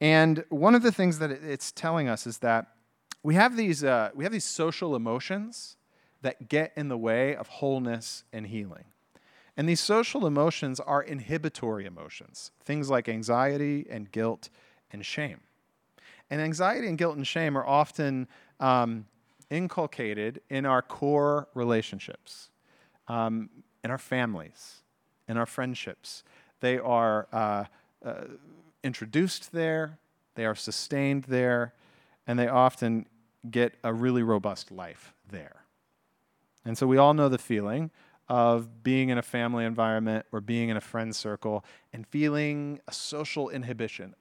And 0.00 0.44
one 0.48 0.74
of 0.74 0.82
the 0.82 0.92
things 0.92 1.18
that 1.20 1.30
it's 1.30 1.72
telling 1.72 2.08
us 2.08 2.26
is 2.26 2.38
that 2.38 2.66
we 3.22 3.34
have 3.34 3.56
these, 3.56 3.82
uh, 3.82 4.10
we 4.14 4.24
have 4.24 4.32
these 4.32 4.44
social 4.44 4.94
emotions 4.94 5.76
that 6.22 6.48
get 6.48 6.72
in 6.76 6.88
the 6.88 6.98
way 6.98 7.34
of 7.36 7.48
wholeness 7.48 8.24
and 8.32 8.46
healing. 8.46 8.84
And 9.56 9.68
these 9.68 9.80
social 9.80 10.26
emotions 10.26 10.80
are 10.80 11.02
inhibitory 11.02 11.86
emotions, 11.86 12.50
things 12.62 12.90
like 12.90 13.08
anxiety 13.08 13.86
and 13.88 14.10
guilt 14.10 14.50
and 14.92 15.04
shame. 15.04 15.40
And 16.30 16.40
anxiety 16.40 16.88
and 16.88 16.98
guilt 16.98 17.16
and 17.16 17.26
shame 17.26 17.56
are 17.56 17.66
often 17.66 18.28
um, 18.60 19.06
inculcated 19.50 20.40
in 20.50 20.66
our 20.66 20.82
core 20.82 21.48
relationships, 21.54 22.50
um, 23.08 23.48
in 23.84 23.90
our 23.90 23.98
families, 23.98 24.82
in 25.28 25.36
our 25.36 25.46
friendships. 25.46 26.24
They 26.60 26.78
are 26.78 27.28
uh, 27.32 27.64
uh, 28.04 28.24
introduced 28.82 29.52
there, 29.52 29.98
they 30.34 30.44
are 30.44 30.54
sustained 30.54 31.24
there, 31.24 31.74
and 32.26 32.38
they 32.38 32.48
often 32.48 33.06
get 33.50 33.74
a 33.84 33.92
really 33.92 34.22
robust 34.22 34.70
life 34.70 35.14
there. 35.28 35.62
And 36.64 36.76
so 36.76 36.86
we 36.86 36.96
all 36.96 37.14
know 37.14 37.28
the 37.28 37.38
feeling 37.38 37.90
of 38.28 38.82
being 38.82 39.08
in 39.08 39.18
a 39.18 39.22
family 39.22 39.64
environment 39.64 40.26
or 40.32 40.40
being 40.40 40.68
in 40.68 40.76
a 40.76 40.80
friend 40.80 41.14
circle 41.14 41.64
and 41.92 42.06
feeling 42.08 42.80
a 42.88 42.92
social 42.92 43.48
inhibition, 43.48 44.14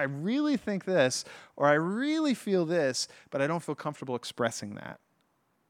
I 0.00 0.04
really 0.04 0.56
think 0.56 0.84
this, 0.84 1.24
or 1.56 1.66
I 1.66 1.74
really 1.74 2.34
feel 2.34 2.64
this, 2.64 3.06
but 3.30 3.42
I 3.42 3.46
don't 3.46 3.62
feel 3.62 3.74
comfortable 3.74 4.16
expressing 4.16 4.74
that 4.74 4.98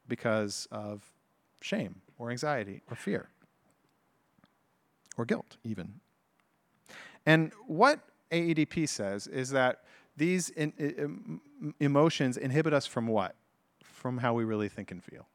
because 0.06 0.68
of 0.70 1.10
shame 1.60 2.02
or 2.18 2.30
anxiety 2.30 2.82
or 2.90 2.96
fear 2.96 3.28
or 5.18 5.24
guilt, 5.24 5.56
even. 5.64 6.00
And 7.26 7.52
what 7.66 8.00
AEDP 8.30 8.88
says 8.88 9.26
is 9.26 9.50
that 9.50 9.84
these 10.16 10.50
in, 10.50 10.72
in, 10.78 11.40
emotions 11.80 12.36
inhibit 12.36 12.72
us 12.72 12.86
from 12.86 13.06
what? 13.06 13.34
From 13.82 14.18
how 14.18 14.34
we 14.34 14.44
really 14.44 14.68
think 14.68 14.90
and 14.90 15.02
feel 15.02 15.26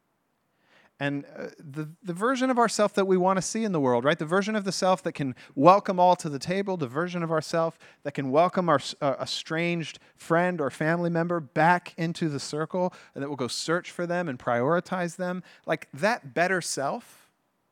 and 0.99 1.25
uh, 1.37 1.47
the, 1.57 1.89
the 2.03 2.13
version 2.13 2.49
of 2.49 2.57
ourself 2.57 2.93
that 2.93 3.05
we 3.05 3.17
want 3.17 3.37
to 3.37 3.41
see 3.41 3.65
in 3.65 3.73
the 3.73 3.79
world, 3.81 4.05
right? 4.05 4.17
The 4.17 4.25
version 4.25 4.55
of 4.55 4.63
the 4.63 4.71
self 4.71 5.03
that 5.03 5.11
can 5.11 5.35
welcome 5.53 5.99
all 5.99 6.15
to 6.15 6.29
the 6.29 6.39
table, 6.39 6.77
the 6.77 6.87
version 6.87 7.21
of 7.21 7.31
ourself 7.31 7.77
that 8.03 8.13
can 8.13 8.31
welcome 8.31 8.69
our 8.69 8.79
uh, 9.01 9.15
estranged 9.21 9.99
friend 10.15 10.61
or 10.61 10.69
family 10.69 11.09
member 11.09 11.41
back 11.41 11.93
into 11.97 12.29
the 12.29 12.39
circle, 12.39 12.93
and 13.13 13.21
that 13.21 13.27
will 13.27 13.35
go 13.35 13.49
search 13.49 13.91
for 13.91 14.07
them 14.07 14.29
and 14.29 14.39
prioritize 14.39 15.17
them. 15.17 15.43
Like 15.65 15.89
that 15.93 16.33
better 16.33 16.61
self, 16.61 17.29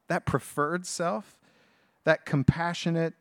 that 0.09 0.25
preferred 0.25 0.85
self, 0.85 1.39
that 2.03 2.25
compassionate, 2.25 3.13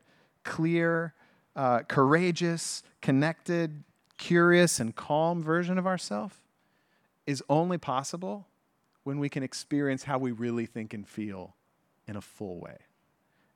clear, 0.42 1.14
uh, 1.54 1.80
courageous, 1.80 2.82
connected, 3.00 3.84
curious, 4.18 4.80
and 4.80 4.96
calm 4.96 5.44
version 5.44 5.78
of 5.78 5.86
ourself 5.86 6.42
is 7.24 7.40
only 7.48 7.78
possible 7.78 8.48
when 9.04 9.18
we 9.18 9.28
can 9.28 9.42
experience 9.42 10.04
how 10.04 10.18
we 10.18 10.32
really 10.32 10.66
think 10.66 10.94
and 10.94 11.06
feel 11.06 11.56
in 12.06 12.16
a 12.16 12.20
full 12.20 12.60
way. 12.60 12.78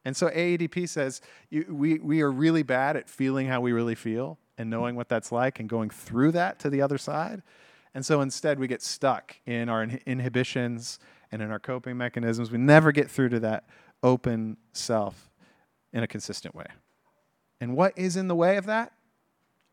And 0.04 0.16
so 0.16 0.28
AEDP 0.28 0.88
says 0.88 1.20
we, 1.50 1.98
we 1.98 2.22
are 2.22 2.30
really 2.30 2.62
bad 2.62 2.96
at 2.96 3.08
feeling 3.08 3.48
how 3.48 3.60
we 3.60 3.72
really 3.72 3.96
feel 3.96 4.38
and 4.56 4.70
knowing 4.70 4.94
what 4.94 5.08
that's 5.08 5.32
like 5.32 5.58
and 5.58 5.68
going 5.68 5.90
through 5.90 6.32
that 6.32 6.58
to 6.60 6.70
the 6.70 6.80
other 6.80 6.98
side. 6.98 7.42
And 7.94 8.04
so 8.04 8.20
instead, 8.20 8.58
we 8.58 8.68
get 8.68 8.82
stuck 8.82 9.36
in 9.46 9.68
our 9.68 9.82
inhibitions 9.82 10.98
and 11.32 11.42
in 11.42 11.50
our 11.50 11.58
coping 11.58 11.96
mechanisms. 11.96 12.50
We 12.50 12.58
never 12.58 12.92
get 12.92 13.10
through 13.10 13.30
to 13.30 13.40
that 13.40 13.64
open 14.02 14.58
self 14.72 15.30
in 15.92 16.02
a 16.02 16.06
consistent 16.06 16.54
way. 16.54 16.66
And 17.60 17.74
what 17.74 17.96
is 17.96 18.16
in 18.16 18.28
the 18.28 18.34
way 18.34 18.58
of 18.58 18.66
that? 18.66 18.92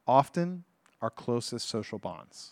Often 0.07 0.63
our 1.01 1.09
closest 1.09 1.67
social 1.67 1.99
bonds. 1.99 2.51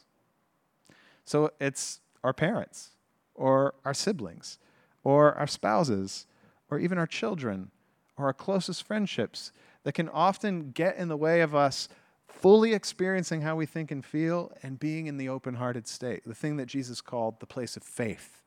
So 1.24 1.52
it's 1.60 2.02
our 2.24 2.34
parents, 2.34 2.92
or 3.36 3.76
our 3.86 3.94
siblings, 3.94 4.60
or 5.04 5.34
our 5.34 5.48
spouses, 5.48 6.26
or 6.70 6.80
even 6.80 6.98
our 6.98 7.08
children, 7.08 7.72
or 8.18 8.26
our 8.26 8.34
closest 8.34 8.84
friendships 8.84 9.52
that 9.84 9.94
can 9.94 10.10
often 10.10 10.72
get 10.72 10.98
in 10.98 11.08
the 11.08 11.18
way 11.18 11.42
of 11.42 11.56
us 11.56 11.90
fully 12.28 12.74
experiencing 12.74 13.42
how 13.42 13.56
we 13.56 13.66
think 13.66 13.92
and 13.92 14.06
feel 14.06 14.52
and 14.64 14.80
being 14.80 15.08
in 15.08 15.18
the 15.18 15.30
open 15.30 15.56
hearted 15.56 15.88
state, 15.88 16.24
the 16.26 16.34
thing 16.34 16.58
that 16.58 16.66
Jesus 16.66 17.02
called 17.02 17.40
the 17.40 17.46
place 17.46 17.76
of 17.76 17.84
faith. 17.84 18.38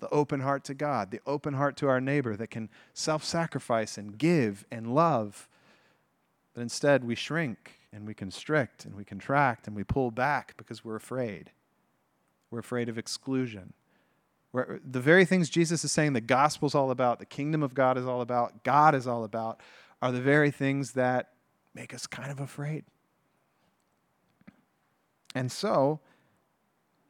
The 0.00 0.08
open 0.08 0.40
heart 0.40 0.64
to 0.64 0.74
God, 0.74 1.10
the 1.10 1.20
open 1.26 1.52
heart 1.52 1.76
to 1.78 1.88
our 1.88 2.00
neighbor 2.00 2.34
that 2.34 2.50
can 2.50 2.70
self 2.94 3.22
sacrifice 3.22 3.98
and 3.98 4.16
give 4.16 4.64
and 4.70 4.94
love. 4.94 5.46
But 6.54 6.62
instead, 6.62 7.04
we 7.04 7.14
shrink 7.14 7.80
and 7.92 8.06
we 8.06 8.14
constrict 8.14 8.86
and 8.86 8.94
we 8.94 9.04
contract 9.04 9.66
and 9.66 9.76
we 9.76 9.84
pull 9.84 10.10
back 10.10 10.54
because 10.56 10.82
we're 10.82 10.96
afraid. 10.96 11.50
We're 12.50 12.60
afraid 12.60 12.88
of 12.88 12.96
exclusion. 12.96 13.74
We're, 14.52 14.80
the 14.84 15.00
very 15.00 15.24
things 15.24 15.48
Jesus 15.48 15.84
is 15.84 15.92
saying 15.92 16.12
the 16.12 16.20
gospel's 16.20 16.74
all 16.74 16.90
about, 16.90 17.18
the 17.18 17.26
kingdom 17.26 17.62
of 17.62 17.74
God 17.74 17.96
is 17.96 18.06
all 18.06 18.20
about, 18.20 18.64
God 18.64 18.94
is 18.94 19.06
all 19.06 19.24
about, 19.24 19.60
are 20.02 20.10
the 20.10 20.20
very 20.20 20.50
things 20.50 20.92
that 20.92 21.30
make 21.74 21.94
us 21.94 22.06
kind 22.06 22.30
of 22.30 22.40
afraid. 22.40 22.84
And 25.34 25.52
so, 25.52 26.00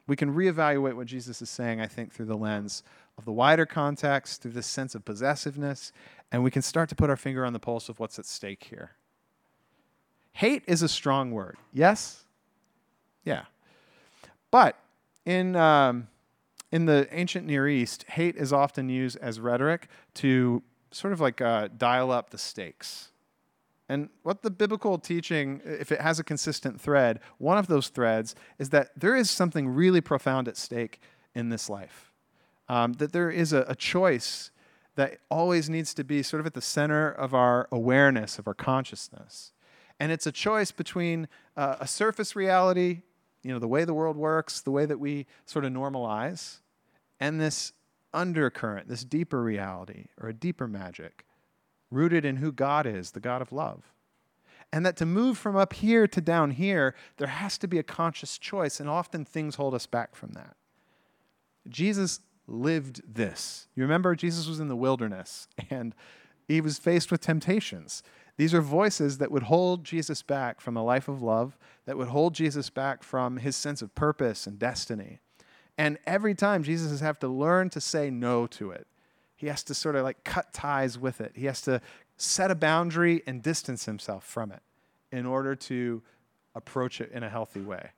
we 0.06 0.16
can 0.16 0.34
reevaluate 0.34 0.94
what 0.94 1.06
Jesus 1.06 1.40
is 1.40 1.48
saying, 1.48 1.80
I 1.80 1.86
think, 1.86 2.12
through 2.12 2.26
the 2.26 2.36
lens 2.36 2.82
of 3.16 3.24
the 3.24 3.32
wider 3.32 3.64
context, 3.64 4.42
through 4.42 4.50
this 4.50 4.66
sense 4.66 4.94
of 4.94 5.04
possessiveness, 5.04 5.92
and 6.32 6.42
we 6.42 6.50
can 6.50 6.62
start 6.62 6.88
to 6.88 6.94
put 6.94 7.10
our 7.10 7.16
finger 7.16 7.46
on 7.46 7.52
the 7.52 7.58
pulse 7.58 7.88
of 7.88 8.00
what's 8.00 8.18
at 8.18 8.26
stake 8.26 8.64
here. 8.64 8.96
Hate 10.32 10.62
is 10.66 10.82
a 10.82 10.88
strong 10.88 11.30
word. 11.30 11.56
Yes? 11.72 12.24
Yeah. 13.24 13.44
But 14.50 14.76
in, 15.24 15.54
um, 15.56 16.08
in 16.72 16.86
the 16.86 17.08
ancient 17.10 17.46
Near 17.46 17.68
East, 17.68 18.04
hate 18.08 18.36
is 18.36 18.52
often 18.52 18.88
used 18.88 19.18
as 19.18 19.40
rhetoric 19.40 19.88
to 20.14 20.62
sort 20.90 21.12
of 21.12 21.20
like 21.20 21.40
uh, 21.40 21.68
dial 21.76 22.10
up 22.10 22.30
the 22.30 22.38
stakes. 22.38 23.10
And 23.88 24.08
what 24.22 24.42
the 24.42 24.50
biblical 24.50 24.98
teaching, 24.98 25.60
if 25.64 25.90
it 25.90 26.00
has 26.00 26.20
a 26.20 26.24
consistent 26.24 26.80
thread, 26.80 27.18
one 27.38 27.58
of 27.58 27.66
those 27.66 27.88
threads 27.88 28.36
is 28.58 28.70
that 28.70 28.90
there 28.96 29.16
is 29.16 29.28
something 29.28 29.68
really 29.68 30.00
profound 30.00 30.46
at 30.46 30.56
stake 30.56 31.00
in 31.34 31.48
this 31.48 31.68
life 31.68 32.10
um, 32.70 32.92
that 32.94 33.12
there 33.12 33.30
is 33.30 33.52
a, 33.52 33.64
a 33.66 33.74
choice 33.74 34.52
that 34.94 35.18
always 35.28 35.68
needs 35.68 35.92
to 35.92 36.04
be 36.04 36.22
sort 36.22 36.38
of 36.38 36.46
at 36.46 36.54
the 36.54 36.60
center 36.60 37.10
of 37.10 37.34
our 37.34 37.66
awareness, 37.72 38.38
of 38.38 38.46
our 38.46 38.54
consciousness. 38.54 39.52
And 39.98 40.12
it's 40.12 40.26
a 40.26 40.32
choice 40.32 40.70
between 40.70 41.26
uh, 41.56 41.76
a 41.80 41.86
surface 41.88 42.36
reality, 42.36 43.02
you 43.42 43.52
know, 43.52 43.58
the 43.58 43.66
way 43.66 43.84
the 43.84 43.92
world 43.92 44.16
works, 44.16 44.60
the 44.60 44.70
way 44.70 44.86
that 44.86 45.00
we 45.00 45.26
sort 45.46 45.64
of 45.64 45.72
normalize, 45.72 46.59
and 47.20 47.40
this 47.40 47.72
undercurrent, 48.12 48.88
this 48.88 49.04
deeper 49.04 49.42
reality 49.42 50.06
or 50.20 50.28
a 50.28 50.34
deeper 50.34 50.66
magic 50.66 51.24
rooted 51.90 52.24
in 52.24 52.36
who 52.36 52.50
God 52.50 52.86
is, 52.86 53.10
the 53.10 53.20
God 53.20 53.42
of 53.42 53.52
love. 53.52 53.92
And 54.72 54.86
that 54.86 54.96
to 54.98 55.06
move 55.06 55.36
from 55.36 55.56
up 55.56 55.72
here 55.72 56.06
to 56.06 56.20
down 56.20 56.52
here, 56.52 56.94
there 57.16 57.28
has 57.28 57.58
to 57.58 57.68
be 57.68 57.78
a 57.78 57.82
conscious 57.82 58.38
choice, 58.38 58.78
and 58.78 58.88
often 58.88 59.24
things 59.24 59.56
hold 59.56 59.74
us 59.74 59.86
back 59.86 60.14
from 60.14 60.30
that. 60.32 60.56
Jesus 61.68 62.20
lived 62.46 63.02
this. 63.12 63.66
You 63.74 63.82
remember, 63.82 64.14
Jesus 64.14 64.46
was 64.46 64.60
in 64.60 64.68
the 64.68 64.76
wilderness 64.76 65.48
and 65.70 65.94
he 66.48 66.60
was 66.60 66.78
faced 66.78 67.10
with 67.10 67.20
temptations. 67.20 68.02
These 68.36 68.54
are 68.54 68.60
voices 68.60 69.18
that 69.18 69.30
would 69.30 69.44
hold 69.44 69.84
Jesus 69.84 70.22
back 70.22 70.60
from 70.60 70.76
a 70.76 70.82
life 70.82 71.08
of 71.08 71.22
love, 71.22 71.58
that 71.84 71.96
would 71.96 72.08
hold 72.08 72.34
Jesus 72.34 72.70
back 72.70 73.02
from 73.02 73.36
his 73.36 73.54
sense 73.54 73.82
of 73.82 73.94
purpose 73.94 74.46
and 74.46 74.58
destiny. 74.58 75.20
And 75.80 75.96
every 76.06 76.34
time 76.34 76.62
Jesus 76.62 76.90
has 76.90 77.00
have 77.00 77.18
to 77.20 77.28
learn 77.28 77.70
to 77.70 77.80
say 77.80 78.10
no 78.10 78.46
to 78.48 78.70
it. 78.70 78.86
He 79.34 79.46
has 79.46 79.62
to 79.62 79.72
sort 79.72 79.96
of 79.96 80.04
like 80.04 80.24
cut 80.24 80.52
ties 80.52 80.98
with 80.98 81.22
it. 81.22 81.32
He 81.34 81.46
has 81.46 81.62
to 81.62 81.80
set 82.18 82.50
a 82.50 82.54
boundary 82.54 83.22
and 83.26 83.42
distance 83.42 83.86
himself 83.86 84.22
from 84.22 84.52
it 84.52 84.60
in 85.10 85.24
order 85.24 85.54
to 85.54 86.02
approach 86.54 87.00
it 87.00 87.10
in 87.12 87.22
a 87.22 87.30
healthy 87.30 87.62
way. 87.62 87.92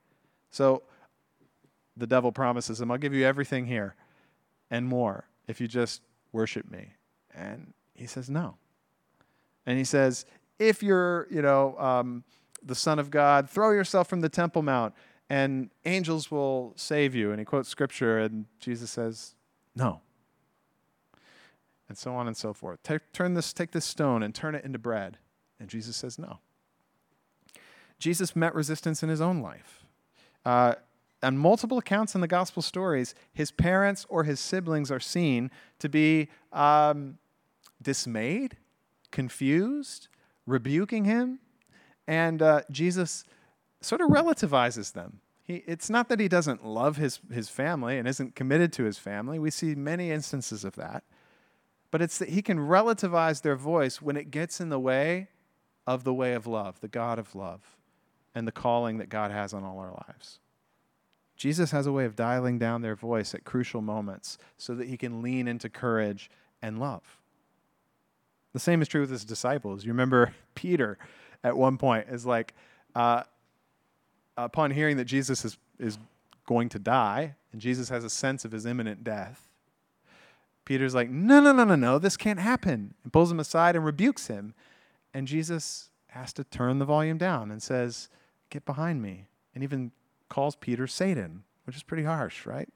So 0.48 0.84
the 1.96 2.06
devil 2.06 2.30
promises 2.30 2.80
him, 2.80 2.92
I'll 2.92 2.98
give 2.98 3.14
you 3.14 3.26
everything 3.26 3.66
here 3.66 3.96
and 4.70 4.86
more 4.86 5.24
if 5.48 5.60
you 5.60 5.66
just 5.66 6.02
worship 6.30 6.70
me. 6.70 6.92
And 7.34 7.72
he 7.94 8.06
says, 8.06 8.30
no. 8.30 8.58
And 9.66 9.76
he 9.76 9.82
says, 9.82 10.24
if 10.60 10.84
you're, 10.84 11.26
you 11.32 11.42
know, 11.42 11.76
um, 11.80 12.22
the 12.62 12.76
Son 12.76 13.00
of 13.00 13.10
God, 13.10 13.50
throw 13.50 13.72
yourself 13.72 14.08
from 14.08 14.20
the 14.20 14.28
Temple 14.28 14.62
Mount 14.62 14.94
and 15.32 15.70
angels 15.86 16.30
will 16.30 16.74
save 16.76 17.14
you. 17.14 17.30
And 17.30 17.38
he 17.38 17.46
quotes 17.46 17.66
scripture, 17.66 18.18
and 18.18 18.44
Jesus 18.60 18.90
says, 18.90 19.34
no. 19.74 20.02
And 21.88 21.96
so 21.96 22.14
on 22.14 22.26
and 22.26 22.36
so 22.36 22.52
forth. 22.52 22.82
Take, 22.82 23.12
turn 23.14 23.32
this, 23.32 23.54
take 23.54 23.70
this 23.70 23.86
stone 23.86 24.22
and 24.22 24.34
turn 24.34 24.54
it 24.54 24.62
into 24.62 24.78
bread. 24.78 25.16
And 25.58 25.70
Jesus 25.70 25.96
says, 25.96 26.18
no. 26.18 26.40
Jesus 27.98 28.36
met 28.36 28.54
resistance 28.54 29.02
in 29.02 29.08
his 29.08 29.22
own 29.22 29.40
life. 29.40 29.86
Uh, 30.44 30.74
on 31.22 31.38
multiple 31.38 31.78
accounts 31.78 32.14
in 32.14 32.20
the 32.20 32.28
gospel 32.28 32.60
stories, 32.60 33.14
his 33.32 33.50
parents 33.50 34.04
or 34.10 34.24
his 34.24 34.38
siblings 34.38 34.90
are 34.90 35.00
seen 35.00 35.50
to 35.78 35.88
be 35.88 36.28
um, 36.52 37.16
dismayed, 37.80 38.58
confused, 39.10 40.08
rebuking 40.46 41.06
him, 41.06 41.38
and 42.06 42.42
uh, 42.42 42.60
Jesus 42.70 43.24
sort 43.84 44.00
of 44.00 44.08
relativizes 44.08 44.92
them. 44.92 45.20
He, 45.44 45.64
it's 45.66 45.90
not 45.90 46.08
that 46.08 46.20
he 46.20 46.28
doesn't 46.28 46.64
love 46.64 46.96
his, 46.96 47.20
his 47.32 47.48
family 47.48 47.98
and 47.98 48.06
isn't 48.06 48.34
committed 48.34 48.72
to 48.74 48.84
his 48.84 48.98
family. 48.98 49.38
We 49.38 49.50
see 49.50 49.74
many 49.74 50.10
instances 50.10 50.64
of 50.64 50.76
that. 50.76 51.04
But 51.90 52.00
it's 52.00 52.18
that 52.18 52.30
he 52.30 52.42
can 52.42 52.58
relativize 52.58 53.42
their 53.42 53.56
voice 53.56 54.00
when 54.00 54.16
it 54.16 54.30
gets 54.30 54.60
in 54.60 54.70
the 54.70 54.80
way 54.80 55.28
of 55.86 56.04
the 56.04 56.14
way 56.14 56.32
of 56.32 56.46
love, 56.46 56.80
the 56.80 56.88
God 56.88 57.18
of 57.18 57.34
love, 57.34 57.76
and 58.34 58.46
the 58.46 58.52
calling 58.52 58.98
that 58.98 59.08
God 59.08 59.30
has 59.30 59.52
on 59.52 59.64
all 59.64 59.78
our 59.78 59.90
lives. 60.08 60.38
Jesus 61.36 61.72
has 61.72 61.86
a 61.86 61.92
way 61.92 62.04
of 62.04 62.14
dialing 62.14 62.58
down 62.58 62.82
their 62.82 62.94
voice 62.94 63.34
at 63.34 63.44
crucial 63.44 63.82
moments 63.82 64.38
so 64.56 64.74
that 64.74 64.88
he 64.88 64.96
can 64.96 65.22
lean 65.22 65.48
into 65.48 65.68
courage 65.68 66.30
and 66.62 66.78
love. 66.78 67.18
The 68.52 68.60
same 68.60 68.80
is 68.80 68.88
true 68.88 69.00
with 69.00 69.10
his 69.10 69.24
disciples. 69.24 69.84
You 69.84 69.90
remember 69.90 70.34
Peter 70.54 70.98
at 71.42 71.56
one 71.56 71.78
point 71.78 72.06
is 72.08 72.24
like, 72.24 72.54
uh, 72.94 73.24
upon 74.36 74.70
hearing 74.70 74.96
that 74.96 75.04
Jesus 75.04 75.44
is, 75.44 75.58
is 75.78 75.98
going 76.46 76.68
to 76.70 76.78
die, 76.78 77.34
and 77.52 77.60
Jesus 77.60 77.88
has 77.88 78.04
a 78.04 78.10
sense 78.10 78.44
of 78.44 78.52
his 78.52 78.66
imminent 78.66 79.04
death, 79.04 79.48
Peter's 80.64 80.94
like, 80.94 81.10
no, 81.10 81.40
no, 81.40 81.52
no, 81.52 81.64
no, 81.64 81.74
no, 81.74 81.98
this 81.98 82.16
can't 82.16 82.38
happen. 82.38 82.94
And 83.02 83.12
pulls 83.12 83.30
him 83.30 83.40
aside 83.40 83.74
and 83.74 83.84
rebukes 83.84 84.28
him. 84.28 84.54
And 85.12 85.26
Jesus 85.26 85.90
has 86.08 86.32
to 86.34 86.44
turn 86.44 86.78
the 86.78 86.84
volume 86.84 87.18
down 87.18 87.50
and 87.50 87.62
says, 87.62 88.08
Get 88.50 88.64
behind 88.64 89.02
me. 89.02 89.28
And 89.54 89.64
even 89.64 89.92
calls 90.28 90.56
Peter 90.56 90.86
Satan, 90.86 91.44
which 91.64 91.74
is 91.74 91.82
pretty 91.82 92.04
harsh, 92.04 92.46
right? 92.46 92.68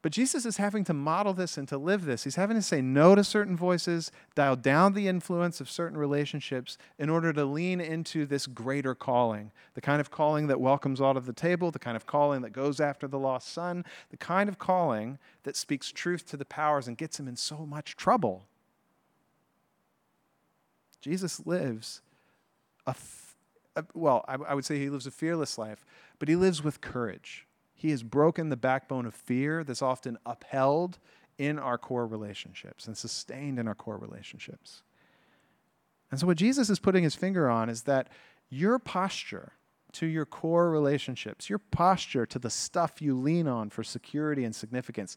But 0.00 0.12
Jesus 0.12 0.46
is 0.46 0.58
having 0.58 0.84
to 0.84 0.94
model 0.94 1.34
this 1.34 1.58
and 1.58 1.66
to 1.68 1.76
live 1.76 2.04
this. 2.04 2.22
He's 2.22 2.36
having 2.36 2.56
to 2.56 2.62
say 2.62 2.80
no 2.80 3.16
to 3.16 3.24
certain 3.24 3.56
voices, 3.56 4.12
dial 4.36 4.54
down 4.54 4.92
the 4.92 5.08
influence 5.08 5.60
of 5.60 5.68
certain 5.68 5.98
relationships 5.98 6.78
in 6.98 7.10
order 7.10 7.32
to 7.32 7.44
lean 7.44 7.80
into 7.80 8.24
this 8.24 8.46
greater 8.46 8.94
calling 8.94 9.50
the 9.74 9.80
kind 9.80 10.00
of 10.00 10.10
calling 10.10 10.46
that 10.46 10.60
welcomes 10.60 11.00
all 11.00 11.14
to 11.14 11.20
the 11.20 11.32
table, 11.32 11.70
the 11.70 11.78
kind 11.78 11.96
of 11.96 12.06
calling 12.06 12.42
that 12.42 12.52
goes 12.52 12.80
after 12.80 13.08
the 13.08 13.18
lost 13.18 13.52
son, 13.52 13.84
the 14.10 14.16
kind 14.16 14.48
of 14.48 14.58
calling 14.58 15.18
that 15.42 15.56
speaks 15.56 15.90
truth 15.90 16.26
to 16.26 16.36
the 16.36 16.44
powers 16.44 16.86
and 16.86 16.96
gets 16.96 17.18
him 17.18 17.26
in 17.26 17.36
so 17.36 17.66
much 17.66 17.96
trouble. 17.96 18.46
Jesus 21.00 21.44
lives 21.44 22.02
a 22.86 22.94
well, 23.94 24.24
I, 24.26 24.34
I 24.34 24.54
would 24.54 24.64
say 24.64 24.78
he 24.78 24.90
lives 24.90 25.06
a 25.06 25.10
fearless 25.10 25.58
life, 25.58 25.84
but 26.18 26.28
he 26.28 26.36
lives 26.36 26.62
with 26.62 26.80
courage. 26.80 27.46
He 27.78 27.90
has 27.90 28.02
broken 28.02 28.48
the 28.48 28.56
backbone 28.56 29.06
of 29.06 29.14
fear 29.14 29.62
that's 29.62 29.82
often 29.82 30.18
upheld 30.26 30.98
in 31.38 31.60
our 31.60 31.78
core 31.78 32.08
relationships 32.08 32.88
and 32.88 32.98
sustained 32.98 33.56
in 33.56 33.68
our 33.68 33.74
core 33.76 33.96
relationships. 33.96 34.82
And 36.10 36.18
so, 36.18 36.26
what 36.26 36.38
Jesus 36.38 36.68
is 36.70 36.80
putting 36.80 37.04
his 37.04 37.14
finger 37.14 37.48
on 37.48 37.68
is 37.68 37.82
that 37.82 38.08
your 38.50 38.80
posture 38.80 39.52
to 39.92 40.06
your 40.06 40.26
core 40.26 40.70
relationships, 40.70 41.48
your 41.48 41.60
posture 41.60 42.26
to 42.26 42.38
the 42.40 42.50
stuff 42.50 43.00
you 43.00 43.16
lean 43.16 43.46
on 43.46 43.70
for 43.70 43.84
security 43.84 44.44
and 44.44 44.56
significance, 44.56 45.16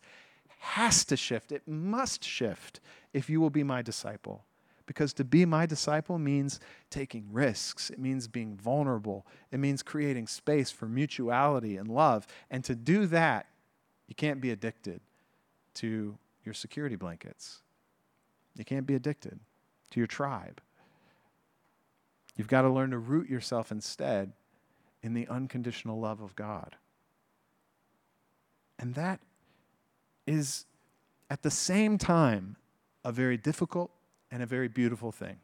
has 0.60 1.04
to 1.06 1.18
shift. 1.18 1.52
It 1.52 1.68
must 1.68 2.24
shift 2.24 2.80
if 3.12 3.28
you 3.28 3.42
will 3.42 3.50
be 3.50 3.64
my 3.64 3.82
disciple. 3.82 4.46
Because 4.86 5.14
to 5.14 5.24
be 5.24 5.46
my 5.46 5.66
disciple 5.66 6.18
means 6.18 6.60
taking 6.90 7.28
risks, 7.32 7.90
it 7.90 8.00
means 8.00 8.28
being 8.28 8.56
vulnerable, 8.56 9.26
it 9.52 9.60
means 9.60 9.84
creating 9.84 10.28
space 10.28 10.72
for 10.72 10.88
mutuality 10.88 11.78
and 11.78 11.88
love. 11.88 12.28
And 12.50 12.64
to 12.66 12.76
do 12.76 13.06
that, 13.08 13.48
you 14.08 14.16
can't 14.16 14.42
be 14.42 14.52
addicted 14.52 15.02
to 15.76 16.18
your 16.44 16.54
security 16.54 16.96
blankets. 16.96 17.62
You 18.56 18.66
can't 18.66 18.86
be 18.86 18.96
addicted 18.96 19.40
to 19.92 20.00
your 20.00 20.08
tribe. 20.08 20.62
You've 22.36 22.48
got 22.48 22.64
to 22.64 22.70
learn 22.70 22.92
to 22.92 22.98
root 22.98 23.30
yourself 23.30 23.72
instead 23.72 24.34
in 25.04 25.14
the 25.14 25.28
unconditional 25.28 26.00
love 26.00 26.22
of 26.22 26.36
God. 26.36 26.76
And 28.80 28.96
that 28.96 29.20
is 30.26 30.66
at 31.30 31.44
the 31.44 31.52
same 31.52 31.98
time 31.98 32.56
a 33.04 33.12
very 33.12 33.38
difficult 33.38 33.92
and 34.32 34.42
a 34.42 34.46
very 34.46 34.68
beautiful 34.68 35.12
thing. 35.12 35.38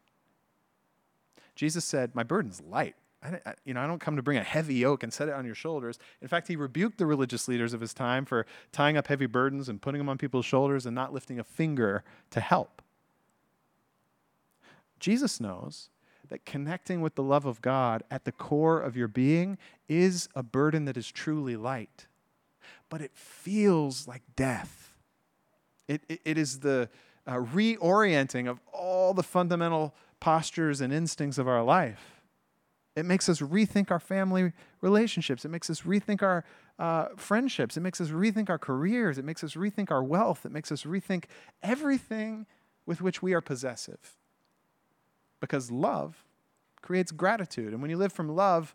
Jesus 1.56 1.84
said, 1.86 2.16
My 2.16 2.24
burden's 2.24 2.62
light. 2.62 2.96
I, 3.24 3.56
you 3.66 3.74
know, 3.74 3.82
I 3.82 3.88
don't 3.88 4.00
come 4.00 4.16
to 4.16 4.22
bring 4.22 4.38
a 4.38 4.44
heavy 4.44 4.76
yoke 4.76 5.02
and 5.02 5.12
set 5.12 5.28
it 5.28 5.34
on 5.34 5.44
your 5.44 5.56
shoulders. 5.56 5.98
In 6.22 6.28
fact, 6.28 6.48
he 6.48 6.56
rebuked 6.56 7.00
the 7.00 7.06
religious 7.08 7.48
leaders 7.48 7.74
of 7.74 7.82
his 7.82 7.94
time 7.94 8.26
for 8.26 8.46
tying 8.72 8.96
up 8.96 9.08
heavy 9.08 9.26
burdens 9.26 9.68
and 9.68 9.82
putting 9.82 9.98
them 9.98 10.08
on 10.08 10.20
people's 10.20 10.46
shoulders 10.46 10.86
and 10.86 10.94
not 10.94 11.14
lifting 11.14 11.40
a 11.40 11.44
finger 11.44 12.04
to 12.30 12.40
help. 12.40 12.82
Jesus 15.00 15.40
knows 15.42 15.90
that 16.30 16.46
connecting 16.46 17.02
with 17.02 17.16
the 17.16 17.24
love 17.24 17.46
of 17.46 17.62
God 17.62 18.04
at 18.12 18.24
the 18.24 18.32
core 18.32 18.80
of 18.80 18.96
your 18.96 19.08
being 19.08 19.58
is 19.90 20.30
a 20.36 20.44
burden 20.44 20.86
that 20.86 20.96
is 20.98 21.12
truly 21.12 21.56
light. 21.56 22.06
but 22.90 23.02
it 23.02 23.12
feels 23.14 24.08
like 24.08 24.22
death. 24.36 24.94
It, 25.88 26.04
it, 26.10 26.22
it 26.26 26.38
is 26.38 26.60
the 26.60 26.90
uh, 27.28 27.34
reorienting 27.34 28.48
of 28.48 28.60
all 28.72 29.14
the 29.14 29.24
fundamental 29.24 29.94
postures 30.20 30.82
and 30.82 30.94
instincts 30.94 31.38
of 31.38 31.48
our 31.48 31.62
life. 31.62 32.22
It 32.96 33.06
makes 33.06 33.30
us 33.30 33.42
rethink 33.42 33.92
our 33.92 34.00
family 34.00 34.54
relationships. 34.82 35.46
It 35.46 35.50
makes 35.50 35.70
us 35.70 35.82
rethink 35.82 36.24
our 36.24 36.44
uh, 36.80 37.10
friendships. 37.16 37.78
It 37.78 37.82
makes 37.82 38.02
us 38.02 38.10
rethink 38.10 38.50
our 38.50 38.58
careers. 38.58 39.20
It 39.20 39.26
makes 39.26 39.44
us 39.44 39.54
rethink 39.54 39.92
our 39.92 40.04
wealth. 40.04 40.46
It 40.46 40.52
makes 40.52 40.72
us 40.72 40.84
rethink 40.84 41.26
everything 41.62 42.48
with 42.88 43.02
which 43.02 43.22
we 43.22 43.34
are 43.34 43.42
possessive. 43.42 44.18
Because 45.40 45.70
love 45.70 46.24
creates 46.82 47.12
gratitude. 47.12 47.74
And 47.74 47.82
when 47.82 47.92
you 47.92 47.98
live 47.98 48.14
from 48.14 48.30
love, 48.30 48.74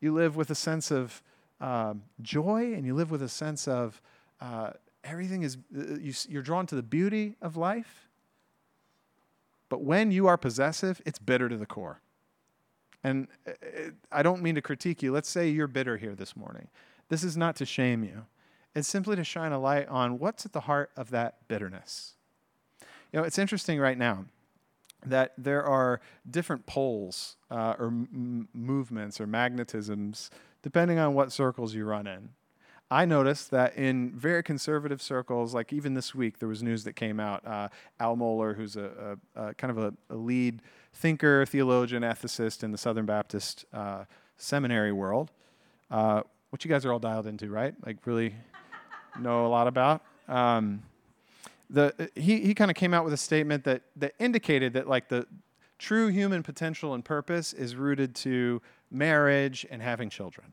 you 0.00 0.12
live 0.12 0.34
with 0.34 0.50
a 0.50 0.54
sense 0.54 0.90
of 0.90 1.22
um, 1.60 2.02
joy 2.22 2.72
and 2.72 2.84
you 2.86 2.94
live 2.94 3.10
with 3.10 3.22
a 3.22 3.28
sense 3.28 3.68
of 3.68 4.00
uh, 4.40 4.70
everything 5.04 5.42
is, 5.42 5.56
uh, 5.76 5.98
you, 5.98 6.12
you're 6.28 6.42
drawn 6.42 6.66
to 6.66 6.74
the 6.74 6.82
beauty 6.82 7.36
of 7.40 7.56
life. 7.56 8.08
But 9.68 9.82
when 9.82 10.10
you 10.10 10.26
are 10.26 10.36
possessive, 10.36 11.00
it's 11.06 11.18
bitter 11.18 11.48
to 11.48 11.56
the 11.56 11.66
core. 11.66 12.00
And 13.02 13.28
uh, 13.46 13.52
I 14.12 14.22
don't 14.22 14.42
mean 14.42 14.56
to 14.56 14.62
critique 14.62 15.02
you. 15.02 15.12
Let's 15.12 15.28
say 15.28 15.48
you're 15.48 15.68
bitter 15.68 15.96
here 15.96 16.14
this 16.14 16.36
morning. 16.36 16.68
This 17.08 17.24
is 17.24 17.36
not 17.36 17.56
to 17.56 17.66
shame 17.66 18.04
you, 18.04 18.26
it's 18.74 18.88
simply 18.88 19.16
to 19.16 19.24
shine 19.24 19.52
a 19.52 19.58
light 19.58 19.88
on 19.88 20.18
what's 20.18 20.46
at 20.46 20.52
the 20.52 20.60
heart 20.60 20.90
of 20.96 21.10
that 21.10 21.48
bitterness. 21.48 22.14
You 23.12 23.18
know, 23.18 23.24
it's 23.24 23.38
interesting 23.38 23.80
right 23.80 23.98
now 23.98 24.26
that 25.04 25.32
there 25.36 25.64
are 25.64 26.00
different 26.30 26.66
poles 26.66 27.36
uh, 27.50 27.74
or 27.78 27.86
m- 27.86 28.48
movements 28.52 29.20
or 29.20 29.26
magnetisms 29.26 30.30
depending 30.62 30.98
on 30.98 31.14
what 31.14 31.32
circles 31.32 31.74
you 31.74 31.84
run 31.84 32.06
in. 32.06 32.28
I 32.90 33.04
noticed 33.04 33.52
that 33.52 33.76
in 33.76 34.10
very 34.10 34.42
conservative 34.42 35.00
circles, 35.00 35.54
like 35.54 35.72
even 35.72 35.94
this 35.94 36.12
week, 36.12 36.38
there 36.40 36.48
was 36.48 36.60
news 36.62 36.82
that 36.84 36.94
came 36.94 37.20
out. 37.20 37.46
Uh, 37.46 37.68
Al 38.00 38.16
Mohler, 38.16 38.56
who's 38.56 38.76
a, 38.76 39.16
a, 39.36 39.42
a 39.50 39.54
kind 39.54 39.70
of 39.70 39.78
a, 39.78 39.94
a, 40.12 40.16
lead 40.16 40.60
thinker, 40.92 41.46
theologian, 41.46 42.02
ethicist 42.02 42.64
in 42.64 42.72
the 42.72 42.78
Southern 42.78 43.06
Baptist 43.06 43.64
uh, 43.72 44.04
seminary 44.36 44.90
world, 44.90 45.30
uh, 45.92 46.22
which 46.50 46.64
you 46.64 46.68
guys 46.68 46.84
are 46.84 46.92
all 46.92 46.98
dialed 46.98 47.28
into, 47.28 47.48
right? 47.48 47.74
Like 47.86 47.98
really 48.06 48.34
know 49.20 49.46
a 49.46 49.48
lot 49.48 49.68
about. 49.68 50.02
Um, 50.26 50.82
the 51.68 52.10
he 52.16 52.40
he 52.40 52.54
kind 52.54 52.72
of 52.72 52.76
came 52.76 52.92
out 52.92 53.04
with 53.04 53.12
a 53.12 53.16
statement 53.16 53.62
that 53.64 53.82
that 53.94 54.14
indicated 54.18 54.72
that 54.72 54.88
like 54.88 55.08
the 55.08 55.26
true 55.78 56.08
human 56.08 56.42
potential 56.42 56.94
and 56.94 57.04
purpose 57.04 57.52
is 57.52 57.76
rooted 57.76 58.16
to 58.16 58.60
marriage 58.90 59.64
and 59.70 59.80
having 59.80 60.10
children. 60.10 60.52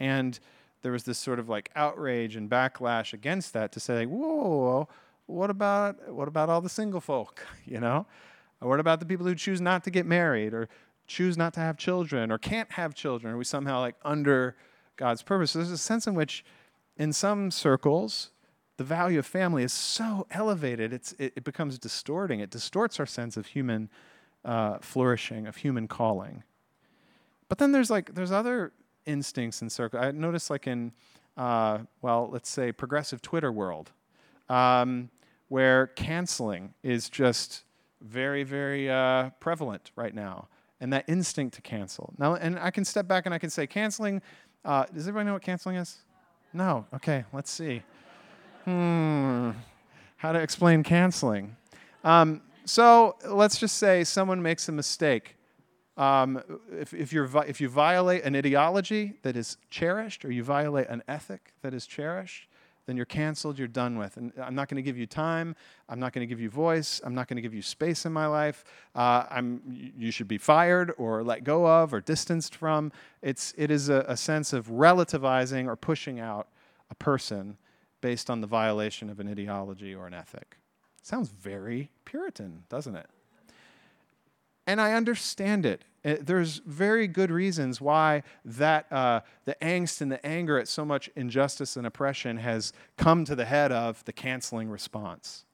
And 0.00 0.40
there 0.82 0.92
was 0.92 1.04
this 1.04 1.18
sort 1.18 1.38
of 1.38 1.48
like 1.48 1.70
outrage 1.74 2.36
and 2.36 2.50
backlash 2.50 3.12
against 3.12 3.52
that 3.52 3.72
to 3.72 3.80
say, 3.80 4.06
whoa, 4.06 4.88
what 5.26 5.50
about 5.50 6.12
what 6.12 6.28
about 6.28 6.48
all 6.48 6.60
the 6.60 6.68
single 6.68 7.00
folk? 7.00 7.46
You 7.64 7.80
know, 7.80 8.06
or 8.60 8.68
what 8.68 8.80
about 8.80 9.00
the 9.00 9.06
people 9.06 9.24
who 9.24 9.34
choose 9.34 9.60
not 9.60 9.84
to 9.84 9.90
get 9.90 10.04
married 10.04 10.52
or 10.52 10.68
choose 11.06 11.36
not 11.36 11.54
to 11.54 11.60
have 11.60 11.76
children 11.76 12.30
or 12.30 12.38
can't 12.38 12.70
have 12.72 12.94
children? 12.94 13.34
Are 13.34 13.36
we 13.38 13.44
somehow 13.44 13.80
like 13.80 13.94
under 14.04 14.56
God's 14.96 15.22
purpose? 15.22 15.52
So 15.52 15.60
there's 15.60 15.70
a 15.70 15.78
sense 15.78 16.06
in 16.06 16.14
which, 16.14 16.44
in 16.96 17.12
some 17.12 17.50
circles, 17.50 18.30
the 18.76 18.84
value 18.84 19.18
of 19.18 19.26
family 19.26 19.62
is 19.62 19.72
so 19.72 20.26
elevated, 20.30 20.92
it's, 20.92 21.12
it, 21.12 21.32
it 21.36 21.44
becomes 21.44 21.78
distorting. 21.78 22.40
It 22.40 22.50
distorts 22.50 22.98
our 22.98 23.06
sense 23.06 23.36
of 23.36 23.46
human 23.46 23.90
uh, 24.44 24.78
flourishing, 24.80 25.46
of 25.46 25.56
human 25.56 25.86
calling. 25.86 26.42
But 27.48 27.58
then 27.58 27.72
there's 27.72 27.90
like 27.90 28.14
there's 28.14 28.32
other 28.32 28.72
instincts 29.06 29.62
and 29.62 29.70
circle. 29.70 30.00
I 30.00 30.10
noticed 30.10 30.50
like 30.50 30.66
in 30.66 30.92
uh, 31.36 31.78
well, 32.02 32.28
let's 32.30 32.50
say 32.50 32.72
progressive 32.72 33.22
Twitter 33.22 33.50
world, 33.50 33.90
um, 34.48 35.08
where 35.48 35.86
canceling 35.88 36.74
is 36.82 37.08
just 37.08 37.64
very 38.00 38.42
very 38.42 38.90
uh, 38.90 39.30
prevalent 39.40 39.92
right 39.96 40.14
now, 40.14 40.48
and 40.80 40.92
that 40.92 41.04
instinct 41.08 41.54
to 41.56 41.62
cancel. 41.62 42.12
Now, 42.18 42.34
and 42.34 42.58
I 42.58 42.70
can 42.70 42.84
step 42.84 43.08
back 43.08 43.26
and 43.26 43.34
I 43.34 43.38
can 43.38 43.50
say 43.50 43.66
canceling. 43.66 44.22
Uh, 44.64 44.84
does 44.92 45.08
everybody 45.08 45.26
know 45.26 45.32
what 45.34 45.42
canceling 45.42 45.76
is? 45.76 45.98
No. 46.52 46.86
Okay, 46.94 47.24
let's 47.32 47.50
see 47.50 47.82
hmm, 48.64 49.50
how 50.16 50.32
to 50.32 50.38
explain 50.38 50.82
canceling. 50.82 51.56
Um, 52.04 52.42
so 52.64 53.16
let's 53.28 53.58
just 53.58 53.76
say 53.78 54.04
someone 54.04 54.40
makes 54.40 54.68
a 54.68 54.72
mistake. 54.72 55.36
Um, 55.96 56.42
if, 56.70 56.94
if, 56.94 57.12
if 57.12 57.60
you 57.60 57.68
violate 57.68 58.24
an 58.24 58.34
ideology 58.34 59.14
that 59.22 59.36
is 59.36 59.58
cherished 59.70 60.24
or 60.24 60.32
you 60.32 60.42
violate 60.42 60.88
an 60.88 61.02
ethic 61.06 61.52
that 61.62 61.74
is 61.74 61.86
cherished, 61.86 62.48
then 62.86 62.96
you're 62.96 63.06
canceled, 63.06 63.58
you're 63.58 63.68
done 63.68 63.96
with. 63.96 64.16
And 64.16 64.32
I'm 64.42 64.54
not 64.54 64.68
going 64.68 64.76
to 64.76 64.82
give 64.82 64.98
you 64.98 65.06
time. 65.06 65.54
I'm 65.88 66.00
not 66.00 66.12
going 66.12 66.26
to 66.26 66.26
give 66.26 66.40
you 66.40 66.50
voice. 66.50 67.00
I'm 67.04 67.14
not 67.14 67.28
going 67.28 67.36
to 67.36 67.42
give 67.42 67.54
you 67.54 67.62
space 67.62 68.04
in 68.06 68.12
my 68.12 68.26
life. 68.26 68.64
Uh, 68.94 69.42
you 69.70 70.10
should 70.10 70.28
be 70.28 70.38
fired 70.38 70.92
or 70.98 71.22
let 71.22 71.44
go 71.44 71.66
of 71.66 71.94
or 71.94 72.00
distanced 72.00 72.56
from. 72.56 72.90
It's, 73.20 73.54
it 73.56 73.70
is 73.70 73.88
a, 73.88 74.04
a 74.08 74.16
sense 74.16 74.52
of 74.52 74.68
relativizing 74.68 75.66
or 75.66 75.76
pushing 75.76 76.18
out 76.18 76.48
a 76.90 76.94
person 76.94 77.56
based 78.00 78.28
on 78.28 78.40
the 78.40 78.48
violation 78.48 79.08
of 79.10 79.20
an 79.20 79.28
ideology 79.28 79.94
or 79.94 80.06
an 80.06 80.14
ethic. 80.14 80.56
Sounds 81.02 81.28
very 81.28 81.90
Puritan, 82.04 82.64
doesn't 82.68 82.96
it? 82.96 83.06
And 84.66 84.80
I 84.80 84.92
understand 84.92 85.66
it. 85.66 85.84
uh, 86.04 86.16
there's 86.20 86.58
very 86.58 87.08
good 87.08 87.30
reasons 87.30 87.80
why 87.80 88.22
that 88.44 88.90
uh, 88.92 89.20
the 89.44 89.56
angst 89.60 90.00
and 90.00 90.10
the 90.10 90.24
anger 90.24 90.58
at 90.58 90.68
so 90.68 90.84
much 90.84 91.10
injustice 91.16 91.76
and 91.76 91.86
oppression 91.86 92.38
has 92.38 92.72
come 92.96 93.24
to 93.24 93.34
the 93.34 93.44
head 93.44 93.72
of 93.72 94.04
the 94.04 94.12
canceling 94.12 94.68
response. 94.68 95.44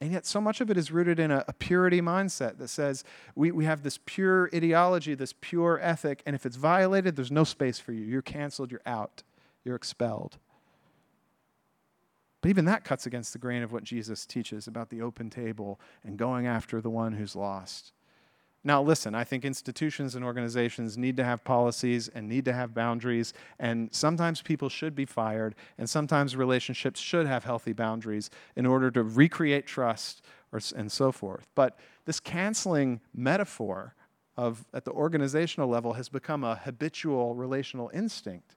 And 0.00 0.12
yet, 0.12 0.26
so 0.26 0.40
much 0.40 0.60
of 0.60 0.70
it 0.70 0.76
is 0.76 0.92
rooted 0.92 1.18
in 1.18 1.32
a, 1.32 1.44
a, 1.48 1.52
purity 1.52 2.00
mindset 2.00 2.58
that 2.58 2.68
says 2.68 3.02
we, 3.34 3.50
we 3.50 3.64
have 3.64 3.82
this 3.82 3.98
pure 4.06 4.48
ideology, 4.54 5.14
this 5.14 5.34
pure 5.40 5.80
ethic, 5.82 6.22
and 6.24 6.36
if 6.36 6.46
it's 6.46 6.56
violated, 6.56 7.16
there's 7.16 7.32
no 7.32 7.42
space 7.42 7.80
for 7.80 7.92
you. 7.92 8.04
You're 8.04 8.22
canceled, 8.22 8.70
you're 8.70 8.80
out, 8.86 9.24
you're 9.64 9.74
expelled. 9.74 10.38
But 12.40 12.50
even 12.50 12.64
that 12.66 12.84
cuts 12.84 13.06
against 13.06 13.32
the 13.32 13.40
grain 13.40 13.62
of 13.64 13.72
what 13.72 13.82
Jesus 13.82 14.24
teaches 14.24 14.68
about 14.68 14.90
the 14.90 15.02
open 15.02 15.30
table 15.30 15.80
and 16.04 16.16
going 16.16 16.46
after 16.46 16.80
the 16.80 16.90
one 16.90 17.14
who's 17.14 17.34
lost. 17.34 17.92
Now, 18.64 18.82
listen, 18.82 19.14
I 19.14 19.22
think 19.22 19.44
institutions 19.44 20.14
and 20.14 20.24
organizations 20.24 20.98
need 20.98 21.16
to 21.16 21.24
have 21.24 21.44
policies 21.44 22.08
and 22.08 22.28
need 22.28 22.44
to 22.46 22.52
have 22.52 22.74
boundaries, 22.74 23.32
and 23.58 23.88
sometimes 23.94 24.42
people 24.42 24.68
should 24.68 24.94
be 24.94 25.04
fired, 25.04 25.54
and 25.78 25.88
sometimes 25.88 26.34
relationships 26.34 26.98
should 27.00 27.26
have 27.26 27.44
healthy 27.44 27.72
boundaries 27.72 28.30
in 28.56 28.66
order 28.66 28.90
to 28.90 29.02
recreate 29.02 29.66
trust 29.66 30.22
or, 30.52 30.60
and 30.74 30.90
so 30.90 31.12
forth. 31.12 31.46
But 31.54 31.78
this 32.04 32.18
canceling 32.18 33.00
metaphor 33.14 33.94
of 34.36 34.64
at 34.74 34.84
the 34.84 34.92
organizational 34.92 35.68
level 35.68 35.92
has 35.94 36.08
become 36.08 36.42
a 36.42 36.56
habitual 36.56 37.34
relational 37.34 37.90
instinct. 37.94 38.56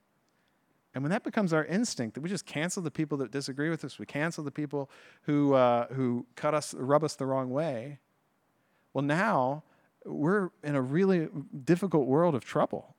And 0.94 1.04
when 1.04 1.12
that 1.12 1.24
becomes 1.24 1.54
our 1.54 1.66
instinct, 1.66 2.16
that 2.16 2.22
we 2.22 2.30
just 2.30 2.46
cancel 2.46 2.84
the 2.84 2.92
people 2.92 3.18
that 3.20 3.32
disagree 3.32 3.70
with 3.70 3.86
us, 3.86 3.98
we 3.98 4.06
cancel 4.06 4.44
the 4.44 4.52
people 4.52 4.90
who, 5.24 5.54
uh, 5.54 5.88
who 5.94 6.26
cut 6.36 6.54
us, 6.54 6.74
rub 6.74 7.04
us 7.04 7.16
the 7.16 7.26
wrong 7.26 7.50
way, 7.50 8.00
well, 8.94 9.04
now 9.04 9.64
we're 10.06 10.50
in 10.64 10.76
a 10.76 10.82
really 10.82 11.28
difficult 11.64 12.08
world 12.08 12.36
of 12.36 12.44
trouble. 12.44 12.96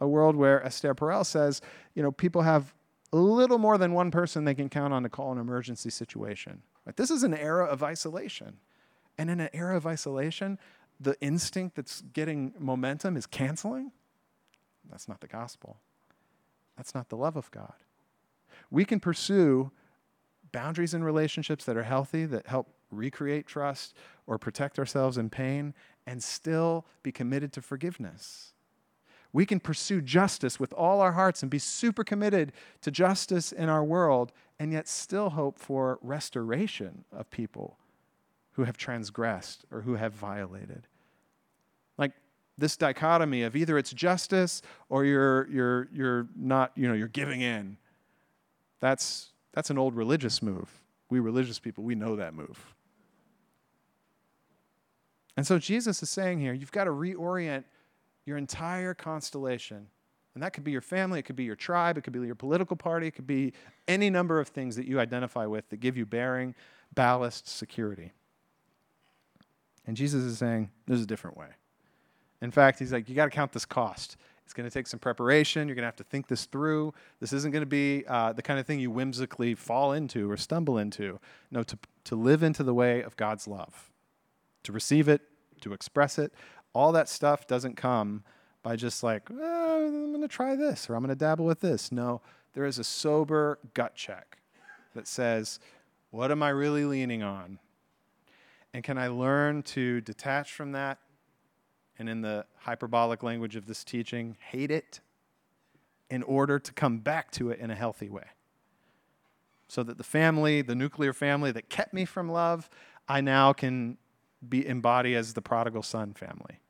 A 0.00 0.06
world 0.06 0.36
where 0.36 0.64
Esther 0.64 0.94
Perel 0.94 1.24
says, 1.24 1.60
you 1.94 2.02
know, 2.02 2.12
people 2.12 2.42
have 2.42 2.74
a 3.12 3.16
little 3.16 3.58
more 3.58 3.78
than 3.78 3.92
one 3.92 4.10
person 4.10 4.44
they 4.44 4.54
can 4.54 4.68
count 4.68 4.92
on 4.92 5.02
to 5.02 5.08
call 5.08 5.32
an 5.32 5.38
emergency 5.38 5.90
situation. 5.90 6.62
Right? 6.84 6.96
This 6.96 7.10
is 7.10 7.22
an 7.22 7.34
era 7.34 7.64
of 7.64 7.82
isolation. 7.82 8.58
And 9.18 9.30
in 9.30 9.40
an 9.40 9.48
era 9.52 9.76
of 9.76 9.86
isolation, 9.86 10.58
the 11.00 11.16
instinct 11.20 11.76
that's 11.76 12.02
getting 12.12 12.52
momentum 12.58 13.16
is 13.16 13.26
canceling. 13.26 13.92
That's 14.90 15.08
not 15.08 15.20
the 15.20 15.26
gospel. 15.26 15.78
That's 16.76 16.94
not 16.94 17.08
the 17.08 17.16
love 17.16 17.36
of 17.36 17.50
God. 17.50 17.74
We 18.70 18.84
can 18.84 19.00
pursue 19.00 19.70
boundaries 20.52 20.94
in 20.94 21.02
relationships 21.02 21.64
that 21.64 21.76
are 21.76 21.82
healthy, 21.82 22.26
that 22.26 22.46
help 22.46 22.68
recreate 22.90 23.46
trust 23.46 23.94
or 24.26 24.38
protect 24.38 24.78
ourselves 24.78 25.18
in 25.18 25.30
pain, 25.30 25.74
and 26.06 26.22
still 26.22 26.86
be 27.02 27.12
committed 27.12 27.52
to 27.52 27.62
forgiveness. 27.62 28.52
We 29.32 29.44
can 29.44 29.60
pursue 29.60 30.00
justice 30.00 30.58
with 30.58 30.72
all 30.72 31.00
our 31.00 31.12
hearts 31.12 31.42
and 31.42 31.50
be 31.50 31.58
super 31.58 32.04
committed 32.04 32.52
to 32.80 32.90
justice 32.90 33.52
in 33.52 33.68
our 33.68 33.84
world, 33.84 34.32
and 34.58 34.72
yet 34.72 34.88
still 34.88 35.30
hope 35.30 35.58
for 35.58 35.98
restoration 36.00 37.04
of 37.12 37.30
people 37.30 37.76
who 38.52 38.64
have 38.64 38.76
transgressed 38.78 39.66
or 39.70 39.82
who 39.82 39.96
have 39.96 40.14
violated 40.14 40.86
Like 41.98 42.12
this 42.56 42.76
dichotomy 42.76 43.42
of 43.42 43.54
either 43.54 43.76
it's 43.76 43.92
justice 43.92 44.62
or 44.88 45.04
you're, 45.04 45.48
you're, 45.50 45.88
you're 45.92 46.28
not, 46.34 46.72
you 46.74 46.88
know, 46.88 46.94
you're 46.94 47.08
giving 47.08 47.42
in. 47.42 47.76
That's, 48.80 49.32
that's 49.52 49.68
an 49.68 49.76
old 49.76 49.94
religious 49.94 50.42
move. 50.42 50.70
We 51.10 51.20
religious 51.20 51.58
people, 51.58 51.84
we 51.84 51.94
know 51.94 52.16
that 52.16 52.32
move. 52.32 52.75
And 55.36 55.46
so 55.46 55.58
Jesus 55.58 56.02
is 56.02 56.10
saying 56.10 56.40
here, 56.40 56.54
you've 56.54 56.72
got 56.72 56.84
to 56.84 56.90
reorient 56.90 57.64
your 58.24 58.38
entire 58.38 58.94
constellation 58.94 59.88
And 60.36 60.42
that 60.42 60.52
could 60.52 60.64
be 60.64 60.70
your 60.70 60.82
family, 60.82 61.18
it 61.18 61.22
could 61.22 61.34
be 61.34 61.44
your 61.44 61.56
tribe, 61.56 61.96
it 61.96 62.02
could 62.02 62.12
be 62.12 62.20
your 62.20 62.34
political 62.34 62.76
party, 62.76 63.06
it 63.06 63.12
could 63.12 63.26
be 63.26 63.54
any 63.88 64.10
number 64.10 64.38
of 64.38 64.48
things 64.48 64.76
that 64.76 64.86
you 64.86 65.00
identify 65.00 65.46
with 65.46 65.66
that 65.70 65.78
give 65.78 65.96
you 65.96 66.04
bearing, 66.04 66.54
ballast, 66.94 67.48
security. 67.48 68.12
And 69.86 69.96
Jesus 69.96 70.22
is 70.24 70.36
saying, 70.36 70.70
there's 70.86 71.00
a 71.00 71.06
different 71.06 71.38
way. 71.38 71.46
In 72.42 72.50
fact, 72.50 72.78
he's 72.78 72.92
like, 72.92 73.08
you 73.08 73.14
got 73.14 73.24
to 73.24 73.30
count 73.30 73.52
this 73.52 73.64
cost. 73.64 74.18
It's 74.44 74.52
going 74.52 74.68
to 74.68 74.72
take 74.72 74.86
some 74.86 75.00
preparation. 75.00 75.68
You're 75.68 75.74
going 75.74 75.84
to 75.84 75.86
have 75.86 75.96
to 75.96 76.04
think 76.04 76.28
this 76.28 76.44
through. 76.44 76.92
This 77.18 77.32
isn't 77.32 77.50
going 77.50 77.62
to 77.62 77.66
be 77.66 78.04
uh, 78.06 78.34
the 78.34 78.42
kind 78.42 78.60
of 78.60 78.66
thing 78.66 78.78
you 78.78 78.90
whimsically 78.90 79.54
fall 79.54 79.94
into 79.94 80.30
or 80.30 80.36
stumble 80.36 80.76
into. 80.76 81.18
No, 81.50 81.62
to, 81.62 81.78
to 82.04 82.14
live 82.14 82.42
into 82.42 82.62
the 82.62 82.74
way 82.74 83.00
of 83.00 83.16
God's 83.16 83.48
love, 83.48 83.90
to 84.66 84.72
receive 84.72 85.08
it, 85.08 85.22
to 85.62 85.72
express 85.72 86.18
it. 86.18 86.32
All 86.72 86.92
that 86.92 87.08
stuff 87.08 87.46
doesn't 87.46 87.76
come 87.76 88.22
by 88.62 88.76
just 88.76 89.02
like, 89.02 89.28
oh, 89.30 89.86
I'm 89.86 90.10
going 90.10 90.20
to 90.22 90.28
try 90.28 90.54
this 90.54 90.90
or 90.90 90.94
I'm 90.94 91.00
going 91.00 91.08
to 91.08 91.14
dabble 91.14 91.46
with 91.46 91.60
this. 91.60 91.90
No, 91.90 92.20
there 92.52 92.66
is 92.66 92.78
a 92.78 92.84
sober 92.84 93.58
gut 93.74 93.94
check 93.94 94.38
that 94.94 95.06
says, 95.06 95.58
what 96.10 96.30
am 96.30 96.42
I 96.42 96.50
really 96.50 96.84
leaning 96.84 97.22
on? 97.22 97.58
And 98.74 98.84
can 98.84 98.98
I 98.98 99.08
learn 99.08 99.62
to 99.62 100.00
detach 100.02 100.52
from 100.52 100.72
that 100.72 100.98
and 101.98 102.08
in 102.08 102.20
the 102.20 102.44
hyperbolic 102.58 103.22
language 103.22 103.56
of 103.56 103.66
this 103.66 103.82
teaching, 103.84 104.36
hate 104.50 104.70
it 104.70 105.00
in 106.10 106.22
order 106.22 106.58
to 106.58 106.72
come 106.72 106.98
back 106.98 107.30
to 107.32 107.50
it 107.50 107.58
in 107.58 107.70
a 107.70 107.74
healthy 107.74 108.08
way. 108.08 108.26
So 109.68 109.82
that 109.82 109.98
the 109.98 110.04
family, 110.04 110.62
the 110.62 110.74
nuclear 110.74 111.12
family 111.12 111.50
that 111.52 111.68
kept 111.68 111.94
me 111.94 112.04
from 112.04 112.28
love, 112.28 112.68
I 113.08 113.20
now 113.20 113.52
can 113.52 113.96
be 114.46 114.66
embody 114.66 115.14
as 115.14 115.34
the 115.34 115.42
prodigal 115.42 115.82
son 115.82 116.12
family 116.12 116.60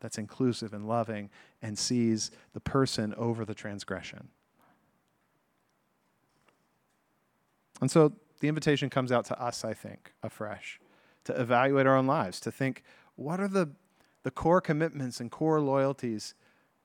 that's 0.00 0.18
inclusive 0.18 0.74
and 0.74 0.86
loving 0.86 1.30
and 1.62 1.78
sees 1.78 2.30
the 2.52 2.60
person 2.60 3.14
over 3.16 3.44
the 3.44 3.54
transgression. 3.54 4.28
And 7.80 7.90
so 7.90 8.12
the 8.40 8.48
invitation 8.48 8.90
comes 8.90 9.10
out 9.10 9.24
to 9.26 9.40
us, 9.40 9.64
I 9.64 9.74
think, 9.74 10.12
afresh, 10.22 10.80
to 11.24 11.40
evaluate 11.40 11.86
our 11.86 11.96
own 11.96 12.06
lives, 12.06 12.38
to 12.40 12.52
think 12.52 12.82
what 13.16 13.40
are 13.40 13.48
the 13.48 13.70
the 14.24 14.30
core 14.30 14.60
commitments 14.60 15.20
and 15.20 15.30
core 15.30 15.60
loyalties 15.60 16.34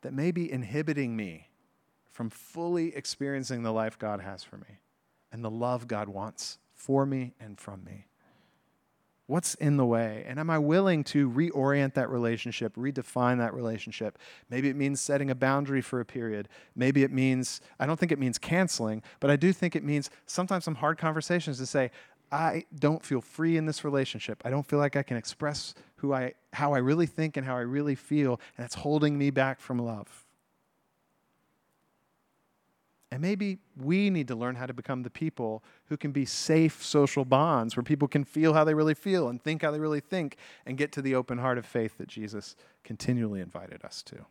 that 0.02 0.14
may 0.14 0.30
be 0.30 0.52
inhibiting 0.52 1.16
me 1.16 1.48
from 2.12 2.30
fully 2.30 2.96
experiencing 2.96 3.64
the 3.64 3.72
life 3.72 3.98
God 3.98 4.20
has 4.20 4.44
for 4.44 4.58
me 4.58 4.82
and 5.32 5.44
the 5.44 5.50
love 5.50 5.88
God 5.88 6.10
wants 6.10 6.60
for 6.74 7.06
me 7.06 7.34
and 7.40 7.58
from 7.58 7.84
me. 7.84 8.06
What's 9.30 9.54
in 9.54 9.78
the 9.78 9.86
way? 9.86 10.26
And 10.28 10.40
am 10.40 10.50
I 10.50 10.58
willing 10.58 11.04
to 11.04 11.30
reorient 11.30 11.94
that 11.94 12.10
relationship, 12.10 12.76
redefine 12.76 13.38
that 13.38 13.54
relationship? 13.54 14.18
Maybe 14.50 14.70
it 14.70 14.76
means 14.76 15.00
setting 15.00 15.30
a 15.30 15.36
boundary 15.36 15.82
for 15.82 16.00
a 16.00 16.06
period. 16.06 16.50
Maybe 16.76 17.04
it 17.04 17.12
means, 17.12 17.62
I 17.80 17.86
don't 17.86 18.00
think 18.00 18.12
it 18.12 18.18
means 18.18 18.40
canceling, 18.40 19.04
but 19.20 19.30
I 19.30 19.36
do 19.36 19.54
think 19.54 19.76
it 19.76 19.84
means 19.84 20.10
sometimes 20.26 20.64
some 20.64 20.74
hard 20.74 20.98
conversations 20.98 21.60
to 21.60 21.68
say, 21.68 21.92
I 22.32 22.66
don't 22.80 23.06
feel 23.06 23.22
free 23.22 23.56
in 23.56 23.68
this 23.68 23.84
relationship. 23.84 24.42
I 24.44 24.50
don't 24.50 24.66
feel 24.68 24.80
like 24.80 24.96
I 24.96 25.04
can 25.04 25.16
express 25.16 25.76
who 25.98 26.12
I, 26.12 26.34
how 26.54 26.74
I 26.74 26.80
really 26.80 27.06
think 27.06 27.38
and 27.38 27.46
how 27.46 27.56
I 27.56 27.62
really 27.62 27.94
feel, 27.94 28.40
and 28.58 28.66
it's 28.66 28.74
holding 28.74 29.16
me 29.16 29.30
back 29.30 29.60
from 29.60 29.78
love. 29.78 30.26
And 33.12 33.22
maybe 33.22 33.58
we 33.76 34.12
need 34.12 34.28
to 34.28 34.36
learn 34.36 34.56
how 34.56 34.68
to 34.68 34.74
become 34.74 35.02
the 35.02 35.10
people 35.10 35.64
who 35.86 35.98
can 35.98 36.12
be 36.12 36.26
safe 36.26 36.84
social 36.84 37.26
bonds 37.26 37.76
where 37.76 37.84
people 37.84 38.08
can 38.08 38.24
feel 38.24 38.54
how 38.54 38.64
they 38.64 38.76
really 38.76 38.94
feel 38.94 39.30
and 39.30 39.42
think 39.42 39.64
how 39.64 39.72
they 39.72 39.80
really 39.80 40.00
think 40.00 40.38
and 40.66 40.78
get 40.78 40.92
to 40.92 41.02
the 41.02 41.16
open 41.16 41.40
heart 41.40 41.58
of 41.58 41.66
faith 41.66 41.98
that 41.98 42.08
Jesus 42.08 42.56
continually 42.84 43.42
invited 43.42 43.84
us 43.84 44.04
to. 44.04 44.26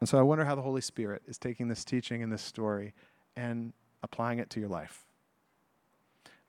And 0.00 0.08
so 0.08 0.18
I 0.18 0.22
wonder 0.22 0.44
how 0.44 0.54
the 0.54 0.62
Holy 0.62 0.82
Spirit 0.82 1.22
is 1.26 1.38
taking 1.38 1.68
this 1.68 1.84
teaching 1.84 2.22
and 2.22 2.30
this 2.30 2.42
story 2.42 2.92
and 3.36 3.72
applying 4.02 4.38
it 4.38 4.50
to 4.50 4.60
your 4.60 4.68
life. 4.68 5.04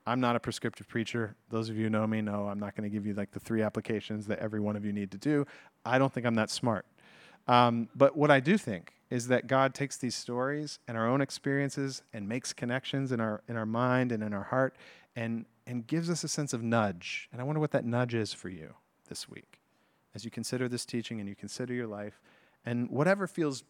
I'm 0.05 0.19
not 0.19 0.35
a 0.35 0.39
prescriptive 0.39 0.87
preacher. 0.87 1.35
Those 1.49 1.69
of 1.69 1.77
you 1.77 1.83
who 1.83 1.89
know 1.89 2.05
me 2.05 2.21
know 2.21 2.47
I'm 2.47 2.59
not 2.59 2.75
going 2.75 2.89
to 2.89 2.93
give 2.93 3.05
you 3.05 3.13
like 3.13 3.31
the 3.31 3.39
three 3.39 3.61
applications 3.61 4.27
that 4.27 4.39
every 4.39 4.59
one 4.59 4.75
of 4.75 4.83
you 4.83 4.91
need 4.91 5.11
to 5.11 5.17
do. 5.17 5.45
I 5.85 5.97
don't 5.97 6.11
think 6.11 6.25
I'm 6.25 6.35
that 6.35 6.49
smart. 6.49 6.85
Um, 7.49 7.89
but 7.95 8.15
what 8.15 8.29
I 8.29 8.39
do 8.39 8.59
think 8.59 8.93
is 9.09 9.27
that 9.27 9.47
God 9.47 9.73
takes 9.73 9.97
these 9.97 10.15
stories 10.15 10.77
and 10.87 10.95
our 10.95 11.07
own 11.07 11.19
experiences 11.19 12.03
and 12.13 12.29
makes 12.29 12.53
connections 12.53 13.11
in 13.11 13.19
our 13.19 13.41
in 13.47 13.57
our 13.57 13.65
mind 13.65 14.11
and 14.11 14.21
in 14.21 14.33
our 14.33 14.43
heart 14.43 14.75
and 15.15 15.45
and 15.65 15.87
gives 15.87 16.11
us 16.11 16.23
a 16.23 16.27
sense 16.27 16.53
of 16.53 16.61
nudge. 16.61 17.27
And 17.31 17.41
I 17.41 17.43
wonder 17.43 17.59
what 17.59 17.71
that 17.71 17.85
nudge 17.85 18.13
is 18.13 18.33
for 18.33 18.49
you 18.49 18.75
this 19.07 19.27
week 19.27 19.59
as 20.13 20.23
you 20.23 20.29
consider 20.29 20.69
this 20.69 20.85
teaching 20.85 21.19
and 21.19 21.27
you 21.27 21.35
consider 21.35 21.73
your 21.73 21.87
life 21.87 22.21
and 22.65 22.87
whatever 22.89 23.25
feels 23.25 23.63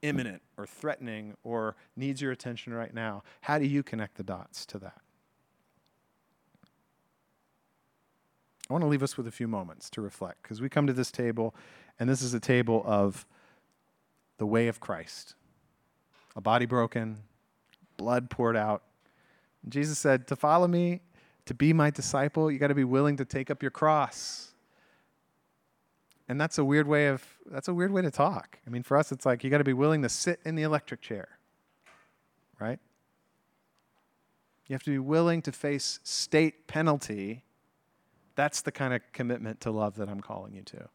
imminent 0.00 0.40
or 0.56 0.66
threatening 0.66 1.36
or 1.44 1.76
needs 1.96 2.22
your 2.22 2.32
attention 2.32 2.72
right 2.72 2.94
now, 2.94 3.22
how 3.42 3.58
do 3.58 3.66
you 3.66 3.82
connect 3.82 4.16
the 4.16 4.22
dots 4.22 4.64
to 4.64 4.78
that? 4.78 5.02
I 8.68 8.72
want 8.72 8.82
to 8.82 8.88
leave 8.88 9.02
us 9.02 9.16
with 9.16 9.26
a 9.26 9.30
few 9.30 9.48
moments 9.48 9.88
to 9.90 10.00
reflect 10.00 10.42
because 10.42 10.60
we 10.60 10.68
come 10.68 10.86
to 10.86 10.92
this 10.92 11.10
table, 11.10 11.54
and 11.98 12.08
this 12.08 12.22
is 12.22 12.34
a 12.34 12.40
table 12.40 12.82
of 12.84 13.26
the 14.38 14.46
way 14.46 14.68
of 14.68 14.80
Christ 14.80 15.34
a 16.38 16.40
body 16.40 16.66
broken, 16.66 17.18
blood 17.96 18.30
poured 18.30 18.56
out. 18.56 18.84
And 19.64 19.72
Jesus 19.72 19.98
said, 19.98 20.28
To 20.28 20.36
follow 20.36 20.68
me, 20.68 21.00
to 21.46 21.52
be 21.52 21.72
my 21.72 21.90
disciple, 21.90 22.50
you 22.50 22.60
got 22.60 22.68
to 22.68 22.76
be 22.76 22.84
willing 22.84 23.16
to 23.16 23.24
take 23.24 23.50
up 23.50 23.60
your 23.60 23.72
cross. 23.72 24.52
And 26.28 26.40
that's 26.40 26.56
a 26.58 26.64
weird 26.64 26.86
way 26.86 27.08
of 27.08 27.26
that's 27.50 27.66
a 27.66 27.74
weird 27.74 27.90
way 27.90 28.02
to 28.02 28.10
talk. 28.10 28.60
I 28.66 28.70
mean, 28.70 28.84
for 28.84 28.96
us 28.96 29.10
it's 29.10 29.26
like 29.26 29.42
you 29.42 29.50
got 29.50 29.58
to 29.58 29.64
be 29.64 29.72
willing 29.72 30.02
to 30.02 30.08
sit 30.08 30.38
in 30.44 30.54
the 30.54 30.62
electric 30.62 31.00
chair. 31.00 31.28
Right? 32.60 32.78
You 34.68 34.74
have 34.74 34.82
to 34.84 34.90
be 34.90 34.98
willing 34.98 35.42
to 35.42 35.52
face 35.52 35.98
state 36.04 36.68
penalty. 36.68 37.42
That's 38.38 38.60
the 38.60 38.70
kind 38.70 38.94
of 38.94 39.02
commitment 39.12 39.60
to 39.62 39.72
love 39.72 39.96
that 39.96 40.08
I'm 40.08 40.20
calling 40.20 40.54
you 40.54 40.62
to. 40.62 40.88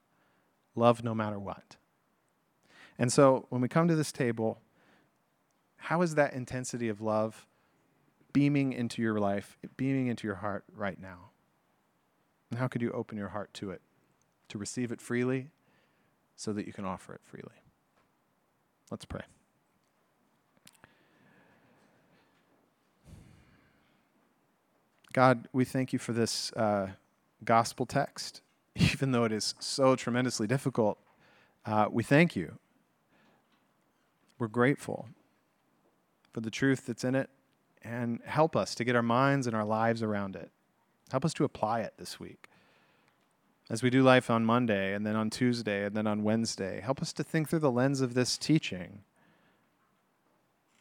Love 0.75 1.03
no 1.03 1.13
matter 1.13 1.37
what. 1.37 1.75
And 2.97 3.11
so 3.11 3.47
when 3.49 3.59
we 3.59 3.67
come 3.67 3.89
to 3.89 3.95
this 3.95 4.13
table, 4.13 4.61
how 5.75 6.01
is 6.01 6.15
that 6.15 6.31
intensity 6.33 6.87
of 6.87 7.01
love 7.01 7.45
beaming 8.31 8.71
into 8.71 9.01
your 9.01 9.19
life, 9.19 9.57
beaming 9.75 10.07
into 10.07 10.25
your 10.25 10.37
heart 10.37 10.63
right 10.73 10.99
now? 10.99 11.31
And 12.49 12.59
how 12.59 12.67
could 12.67 12.81
you 12.81 12.91
open 12.91 13.17
your 13.17 13.29
heart 13.29 13.53
to 13.55 13.71
it? 13.71 13.81
to 14.53 14.59
receive 14.59 14.91
it 14.91 15.01
freely 15.01 15.47
so 16.35 16.53
that 16.53 16.67
you 16.67 16.73
can 16.73 16.85
offer 16.85 17.11
it 17.15 17.21
freely. 17.23 17.49
Let's 18.91 19.03
pray. 19.03 19.23
God, 25.11 25.47
we 25.51 25.65
thank 25.65 25.91
you 25.91 25.97
for 25.97 26.13
this 26.13 26.53
uh, 26.53 26.89
gospel 27.43 27.85
text, 27.85 28.41
even 28.75 29.11
though 29.11 29.23
it 29.23 29.31
is 29.31 29.55
so 29.59 29.95
tremendously 29.95 30.47
difficult. 30.47 30.97
Uh, 31.65 31.87
we 31.91 32.03
thank 32.03 32.35
you. 32.35 32.57
We're 34.39 34.47
grateful 34.47 35.07
for 36.31 36.41
the 36.41 36.51
truth 36.51 36.87
that's 36.87 37.03
in 37.03 37.15
it 37.15 37.29
and 37.81 38.19
help 38.25 38.55
us 38.55 38.75
to 38.75 38.83
get 38.83 38.95
our 38.95 39.03
minds 39.03 39.47
and 39.47 39.55
our 39.55 39.65
lives 39.65 40.01
around 40.01 40.35
it. 40.35 40.51
Help 41.11 41.23
us 41.23 41.33
to 41.35 41.43
apply 41.43 41.81
it 41.81 41.93
this 41.97 42.19
week 42.19 42.49
as 43.69 43.81
we 43.81 43.89
do 43.89 44.01
life 44.03 44.29
on 44.29 44.43
Monday 44.43 44.93
and 44.93 45.05
then 45.05 45.15
on 45.15 45.29
Tuesday 45.29 45.85
and 45.85 45.95
then 45.95 46.07
on 46.07 46.23
Wednesday. 46.23 46.81
Help 46.81 47.01
us 47.01 47.13
to 47.13 47.23
think 47.23 47.49
through 47.49 47.59
the 47.59 47.71
lens 47.71 48.01
of 48.01 48.13
this 48.13 48.37
teaching. 48.37 49.03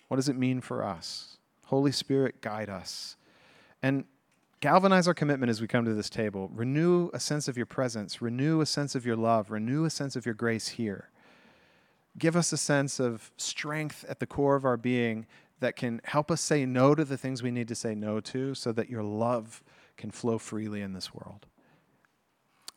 What 0.09 0.17
does 0.17 0.29
it 0.29 0.37
mean 0.37 0.61
for 0.61 0.85
us? 0.85 1.39
Holy 1.67 1.93
Spirit, 1.93 2.41
guide 2.41 2.69
us. 2.69 3.17
And 3.83 4.05
galvanize 4.63 5.09
our 5.09 5.13
commitment 5.13 5.51
as 5.51 5.61
we 5.61 5.67
come 5.67 5.85
to 5.85 5.93
this 5.93 6.09
table. 6.09 6.49
Renew 6.55 7.11
a 7.13 7.19
sense 7.19 7.49
of 7.49 7.57
your 7.57 7.67
presence, 7.67 8.23
renew 8.23 8.61
a 8.61 8.67
sense 8.67 8.95
of 8.95 9.05
your 9.05 9.17
love, 9.17 9.51
renew 9.51 9.85
a 9.85 9.91
sense 9.91 10.15
of 10.15 10.25
your 10.25 10.37
grace 10.37 10.69
here. 10.69 11.11
Give 12.17 12.37
us 12.37 12.53
a 12.53 12.57
sense 12.57 13.01
of 13.01 13.33
strength 13.37 14.05
at 14.09 14.21
the 14.21 14.27
core 14.27 14.55
of 14.55 14.65
our 14.65 14.77
being 14.77 15.27
that 15.59 15.75
can 15.75 16.01
help 16.05 16.31
us 16.31 16.41
say 16.41 16.65
no 16.65 16.95
to 16.95 17.05
the 17.05 17.17
things 17.17 17.43
we 17.43 17.51
need 17.51 17.67
to 17.69 17.75
say 17.75 17.97
no 17.97 18.21
to 18.21 18.55
so 18.55 18.71
that 18.71 18.89
your 18.89 19.03
love 19.03 19.65
can 19.97 20.13
flow 20.13 20.39
freely 20.39 20.81
in 20.81 20.93
this 20.93 21.13
world. 21.13 21.47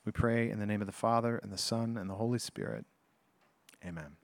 We 0.05 0.11
pray 0.11 0.49
in 0.49 0.59
the 0.59 0.65
name 0.65 0.81
of 0.81 0.87
the 0.87 0.93
Father, 0.93 1.37
and 1.37 1.51
the 1.51 1.57
Son, 1.57 1.97
and 1.97 2.09
the 2.09 2.15
Holy 2.15 2.39
Spirit. 2.39 2.85
Amen. 3.85 4.17